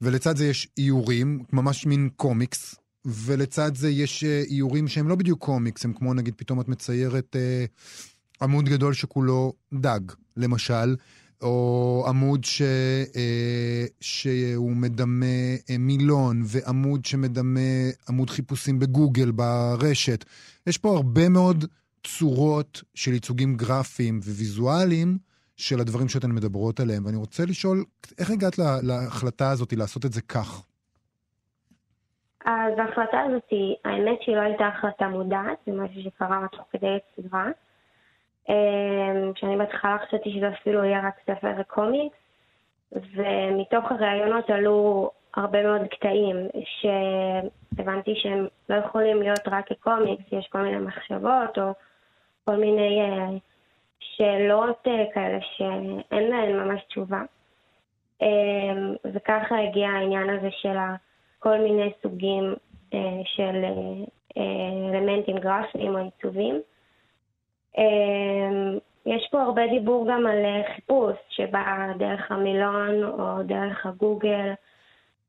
[0.00, 2.74] ולצד זה יש איורים, ממש מין קומיקס,
[3.04, 7.36] ולצד זה יש אה, איורים שהם לא בדיוק קומיקס, הם כמו נגיד פתאום את מציירת
[7.36, 7.64] אה,
[8.42, 10.00] עמוד גדול שכולו דג,
[10.36, 10.96] למשל,
[11.42, 12.62] או עמוד ש,
[13.16, 15.26] אה, שהוא מדמה
[15.70, 17.60] אה, מילון, ועמוד שמדמה
[18.08, 20.24] עמוד חיפושים בגוגל, ברשת.
[20.66, 21.64] יש פה הרבה מאוד
[22.04, 25.18] צורות של ייצוגים גרפיים וויזואליים
[25.56, 27.84] של הדברים שאתן מדברות עליהם, ואני רוצה לשאול,
[28.18, 30.66] איך הגעת לה, להחלטה הזאת לעשות את זה כך?
[32.44, 33.50] אז ההחלטה הזאת,
[33.84, 37.46] האמת שהיא לא הייתה החלטה מודעת, זה משהו שקרה תוך כדי יצירה.
[38.48, 42.16] אמ, שאני בהתחלה חשבתי שזה אפילו יהיה רק ספר קומיקס,
[42.92, 50.62] ומתוך הראיונות עלו הרבה מאוד קטעים שהבנתי שהם לא יכולים להיות רק כקומיקס, יש כל
[50.62, 51.72] מיני מחשבות או
[52.44, 53.28] כל מיני אה,
[54.00, 57.22] שאלות אה, כאלה שאין להן ממש תשובה.
[58.22, 60.76] אמ, וככה הגיע העניין הזה של
[61.38, 62.54] כל מיני סוגים
[62.94, 64.04] אה, של אה,
[64.36, 66.60] אה, אלמנטים גרפיים או עיצובים.
[69.06, 74.52] יש פה הרבה דיבור גם על אה, חיפוש שבא דרך המילון או דרך הגוגל.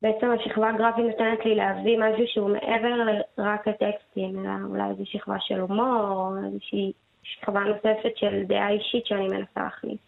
[0.02, 2.95] בעצם השכבה הגרפית נותנת לי להביא משהו שהוא מעבר
[3.38, 6.91] לרק הטקסטים, אלא אולי איזו שכבה של הומור או איזושהי
[7.24, 9.99] שכבה נוספת של דעה אישית שאני מנסה להכניס.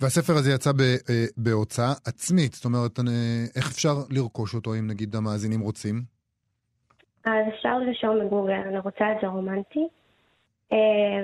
[0.00, 2.98] והספר הזה יצא ב, אה, בהוצאה עצמית, זאת אומרת,
[3.56, 6.02] איך אפשר לרכוש אותו אם נגיד המאזינים רוצים?
[7.24, 9.88] אז אפשר לרשום בגוגל, אני רוצה את זה רומנטי,
[10.72, 10.78] אה,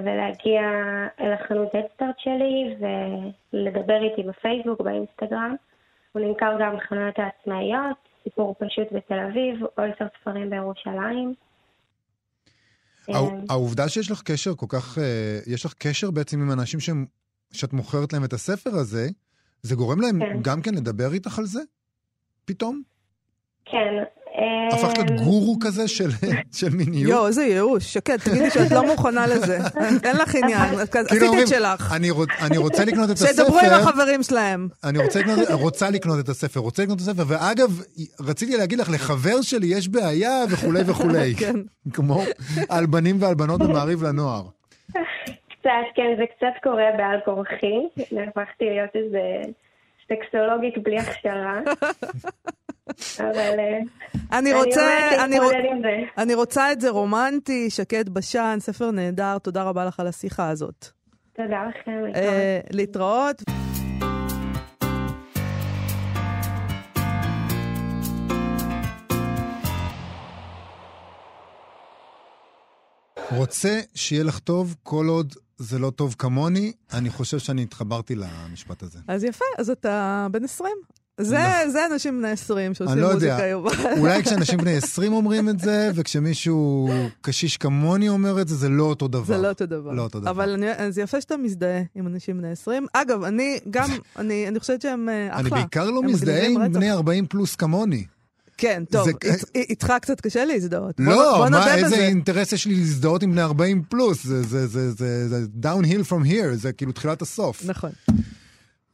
[0.04, 0.60] ולהגיע
[1.20, 2.76] אל החנות אדסטארט שלי
[3.52, 5.56] ולדבר איתי בפייסבוק, באינסטגרם.
[6.12, 11.34] הוא נמכר גם בחנויות העצמאיות, סיפור פשוט בתל אביב, אולסר ספרים בירושלים.
[13.08, 13.14] אה,
[13.50, 17.06] העובדה שיש לך קשר כל כך, אה, יש לך קשר בעצם עם אנשים שהם,
[17.52, 19.08] שאת מוכרת להם את הספר הזה,
[19.62, 20.38] זה גורם להם כן.
[20.42, 21.60] גם כן לדבר איתך על זה?
[22.44, 22.82] פתאום?
[23.64, 24.04] כן.
[24.40, 26.08] אה, הפכת להיות גורו כזה של,
[26.58, 27.10] של מיניות?
[27.10, 27.92] יואו, איזה ייאוש.
[27.92, 29.58] שקד, תגידי שאת לא מוכנה לזה.
[30.04, 30.68] אין לך עניין.
[31.08, 31.92] כאילו עשית את שלך.
[31.96, 34.68] אני, רוצ, אני רוצה לקנות את הספר, שידברו עם החברים שלהם.
[34.84, 37.82] אני רוצה לקנות, רוצה לקנות את הספר, רוצה לקנות את הספר, ואגב,
[38.20, 41.34] רציתי להגיד לך, לחבר שלי יש בעיה וכולי וכולי.
[41.40, 41.54] כן.
[41.92, 42.22] כמו
[42.68, 44.42] על בנים ועל בנות במעריב לנוער.
[45.60, 47.78] קצת, כן, זה קצת קורה בעל כורחי.
[48.28, 49.52] הפכתי להיות איזה
[50.08, 51.60] סקסולוגית בלי הכשרה.
[53.20, 55.52] אבל אה, אני רוצה, אני רוצ-.
[56.18, 60.86] אני רוצה את זה רומנטי, שקד בשן, ספר נהדר, תודה רבה לך על השיחה הזאת.
[61.32, 62.04] תודה לכם.
[62.14, 63.42] אה, להתראות.
[73.36, 78.82] רוצה שיהיה לך טוב כל עוד זה לא טוב כמוני, אני חושב שאני התחברתי למשפט
[78.82, 78.98] הזה.
[79.08, 80.72] אז יפה, אז אתה בן 20.
[81.20, 81.38] זה,
[81.72, 83.12] זה אנשים בני 20 שעושים לא.
[83.12, 83.70] מוזיקה יובל.
[83.98, 86.90] אולי כשאנשים בני 20 אומרים את זה, וכשמישהו
[87.20, 89.24] קשיש כמוני אומר את זה, זה לא אותו דבר.
[89.36, 89.92] זה לא אותו דבר.
[89.92, 90.30] לא אותו דבר.
[90.30, 92.86] אבל אני, אז יפה שאתה מזדהה עם אנשים בני 20.
[92.92, 95.40] אגב, אני גם, אני, אני חושבת שהם אה, אחלה.
[95.40, 96.72] אני בעיקר לא מזדהה עם.
[96.72, 98.04] בני 40 פלוס כמוני.
[98.56, 100.94] כן, טוב, זה- אית- איתך קצת קשה להזדהות.
[100.98, 101.96] לא, מה, איזה.
[101.96, 104.24] אינטרס יש לי להזדהות עם בני 40 פלוס?
[104.24, 107.62] זה- זה- זה זה- זה downhill from here, זה כאילו תחילת הסוף.
[107.66, 107.90] נכון.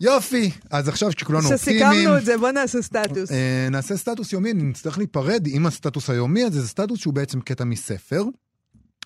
[0.01, 1.93] יופי, אז עכשיו כשכולנו אופטימיים...
[1.93, 3.31] שסיכמנו את זה, בוא נעשה סטטוס.
[3.31, 7.65] אה, נעשה סטטוס יומי, נצטרך להיפרד עם הסטטוס היומי הזה, זה סטטוס שהוא בעצם קטע
[7.65, 8.25] מספר.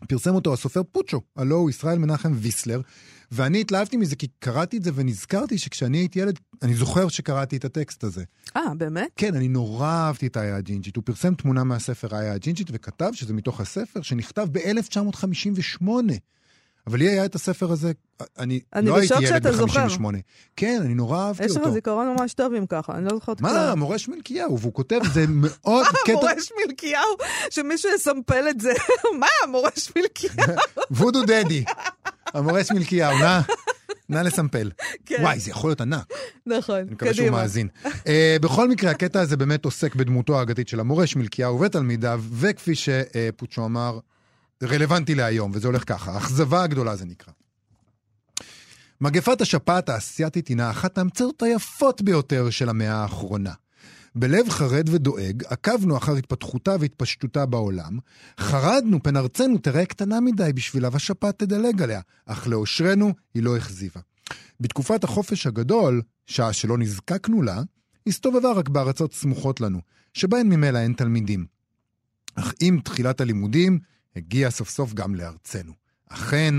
[0.09, 2.81] פרסם אותו הסופר פוצ'ו, הלו הוא ישראל מנחם ויסלר,
[3.33, 7.65] ואני התלהבתי מזה כי קראתי את זה ונזכרתי שכשאני הייתי ילד, אני זוכר שקראתי את
[7.65, 8.25] הטקסט הזה.
[8.57, 9.09] אה, באמת?
[9.17, 10.97] כן, אני נורא אהבתי את האיה הג'ינג'ית.
[10.97, 15.85] הוא פרסם תמונה מהספר האיה הג'ינג'ית וכתב שזה מתוך הספר שנכתב ב-1958.
[16.91, 17.93] אבל לי היה את הספר הזה,
[18.39, 19.87] אני, אני לא הייתי בשוק ילד שאתה זוכר.
[19.87, 20.05] ב-58.
[20.57, 21.63] כן, אני נורא אהבתי יש אותו.
[21.63, 23.79] לך זיכרון ממש טוב אם ככה, אני לא זוכרת מה, כלום.
[23.79, 26.13] מורש מלכיהו, והוא כותב, זה מאוד קטע...
[26.13, 27.17] מורש מלכיהו,
[27.51, 28.73] שמישהו יסמפל את זה.
[29.21, 30.35] מה, מורש מלכיהו?
[30.91, 31.65] וודו דדי,
[32.35, 33.41] המורש מלכיהו, נא,
[34.09, 34.71] נא לסמפל.
[35.07, 35.17] כן.
[35.21, 36.13] וואי, זה יכול להיות ענק,
[36.47, 37.41] נכון, אני מקווה שהוא קדימה.
[37.41, 37.69] מאזין.
[37.85, 38.09] Uh,
[38.41, 43.99] בכל מקרה, הקטע הזה באמת עוסק בדמותו האגדית של המורש מלכיהו ותלמידיו, וכפי שפוצ'ו אמר,
[44.63, 47.33] רלוונטי להיום, וזה הולך ככה, האכזבה הגדולה זה נקרא.
[49.01, 53.53] מגפת השפעת האסייתית הינה אחת ההמצאות היפות ביותר של המאה האחרונה.
[54.15, 57.99] בלב חרד ודואג, עקבנו אחר התפתחותה והתפשטותה בעולם,
[58.41, 64.01] חרדנו פן ארצנו תראה קטנה מדי בשבילה והשפעת תדלג עליה, אך לאושרנו היא לא הכזיבה.
[64.61, 67.63] בתקופת החופש הגדול, שעה שלא נזקקנו לה,
[68.07, 69.81] הסתובבה רק בארצות סמוכות לנו,
[70.15, 71.47] שבהן ממילא אין תלמידים.
[72.35, 73.79] אך עם תחילת הלימודים,
[74.17, 75.73] הגיע סוף סוף גם לארצנו.
[76.09, 76.55] אכן,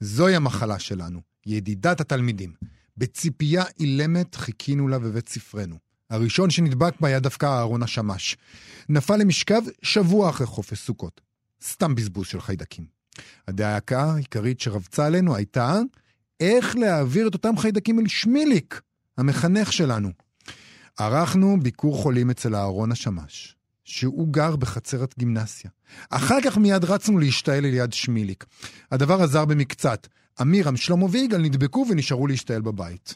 [0.00, 2.52] זוהי המחלה שלנו, ידידת התלמידים.
[2.96, 5.76] בציפייה אילמת חיכינו לה בבית ספרנו.
[6.10, 8.36] הראשון שנדבק בה היה דווקא אהרון השמש.
[8.88, 11.20] נפל למשכב שבוע אחרי חופש סוכות.
[11.64, 12.86] סתם בזבוז של חיידקים.
[13.48, 15.80] הדאגה העיקרית שרבצה עלינו הייתה
[16.40, 18.80] איך להעביר את אותם חיידקים אל שמיליק,
[19.18, 20.10] המחנך שלנו.
[20.98, 23.56] ערכנו ביקור חולים אצל אהרון השמש,
[23.88, 25.70] שהוא גר בחצרת גימנסיה.
[26.10, 28.44] אחר כך מיד רצנו להשתעל אל יד שמיליק.
[28.92, 30.06] הדבר עזר במקצת.
[30.42, 33.14] אמירם, שלמה ויגאל נדבקו ונשארו להשתעל בבית.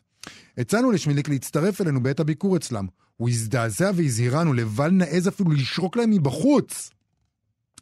[0.59, 2.87] הצענו לשמיליק להצטרף אלינו בעת הביקור אצלם.
[3.17, 6.91] הוא הזדעזע והזהירנו, לבל נעז אפילו לשרוק להם מבחוץ.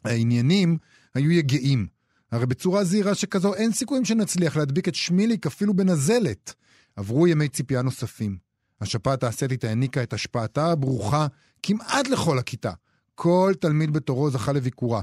[0.05, 0.77] העניינים
[1.15, 1.87] היו יגעים.
[2.31, 6.53] הרי בצורה זהירה שכזו אין סיכויים שנצליח להדביק את שמיליק אפילו בנזלת.
[6.95, 8.37] עברו ימי ציפייה נוספים.
[8.81, 11.27] השפעת האסתית העניקה את השפעתה הברוכה
[11.63, 12.71] כמעט לכל הכיתה.
[13.15, 15.01] כל תלמיד בתורו זכה לביקורה.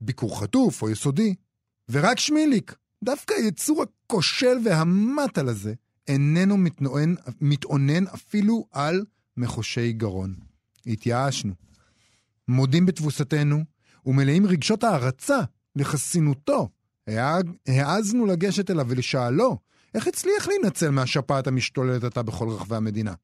[0.00, 1.34] ביקור חטוף או יסודי.
[1.88, 5.74] ורק שמיליק, דווקא היצור הכושל והמטל הזה,
[6.08, 9.04] איננו מתנוען, מתאונן אפילו על
[9.36, 10.34] מחושי גרון.
[10.86, 11.54] התייאשנו.
[12.48, 13.64] מודים בתבוסתנו,
[14.06, 15.40] ומלאים רגשות הערצה
[15.76, 16.68] לחסינותו.
[17.66, 19.58] העזנו לגשת אליו ולשאלו,
[19.94, 23.14] איך הצליח להינצל מהשפעת המשתוללת עתה בכל רחבי המדינה?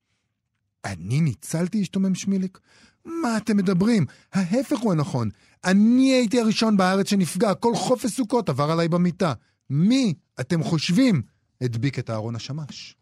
[0.84, 1.80] אני ניצלתי?
[1.80, 2.58] השתומם שמיליק.
[3.04, 4.06] מה אתם מדברים?
[4.32, 5.28] ההפך הוא הנכון.
[5.64, 9.32] אני הייתי הראשון בארץ שנפגע, כל חופש סוכות עבר עליי במיטה.
[9.70, 11.22] מי, אתם חושבים,
[11.60, 12.96] הדביק את אהרון השמש?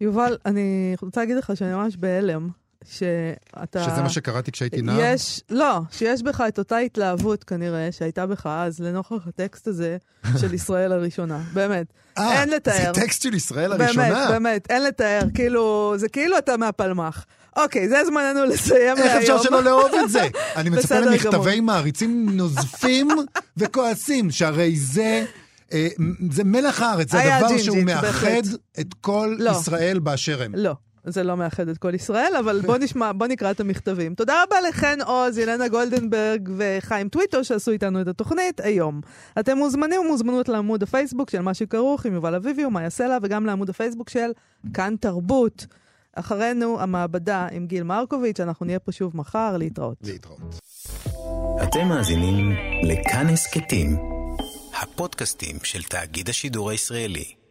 [0.00, 2.48] יובל, אני רוצה להגיד לך שאני ממש בהלם.
[2.90, 3.84] שאתה...
[3.84, 5.00] שזה מה שקראתי כשהייתי נער?
[5.00, 9.96] יש, לא, שיש בך את אותה התלהבות כנראה שהייתה בך אז לנוכח הטקסט הזה
[10.40, 11.40] של ישראל הראשונה.
[11.52, 11.86] באמת.
[12.18, 12.92] אה, אין לתאר.
[12.94, 14.08] זה טקסט של ישראל הראשונה?
[14.08, 15.20] באמת, באמת, אין לתאר.
[15.34, 17.24] כאילו, זה כאילו אתה מהפלמ"ח.
[17.56, 19.18] אוקיי, זה זמננו לסיים איך להיום.
[19.18, 20.28] אפשר שלא לאהוב את זה?
[20.56, 21.60] אני מצפה למכתבי.
[21.60, 23.08] מעריצים נוזפים
[23.56, 25.24] וכועסים, שהרי זה...
[25.72, 25.88] אה,
[26.30, 28.42] זה מלח הארץ, זה הדבר שהוא מאחד.
[28.80, 29.50] את כל לא.
[29.50, 30.54] ישראל באשר הם.
[30.54, 30.74] לא.
[31.04, 34.14] זה לא מאחד את כל ישראל, אבל בוא נשמע, בוא נקרא את המכתבים.
[34.14, 39.00] תודה רבה לחן עוז, ילנה גולדנברג וחיים טוויטו שעשו איתנו את התוכנית היום.
[39.40, 43.70] אתם מוזמנים ומוזמנות לעמוד הפייסבוק של מה שכרוך עם יובל אביבי ומאיה סלע, וגם לעמוד
[43.70, 44.30] הפייסבוק של
[44.74, 45.66] כאן תרבות.
[46.16, 49.96] אחרינו המעבדה עם גיל מרקוביץ', אנחנו נהיה פה שוב מחר, להתראות.
[50.04, 50.60] להתראות.
[51.62, 52.52] אתם מאזינים
[52.82, 53.96] לכאן הסכתים,
[54.82, 57.43] הפודקאסטים של תאגיד השידור הישראלי.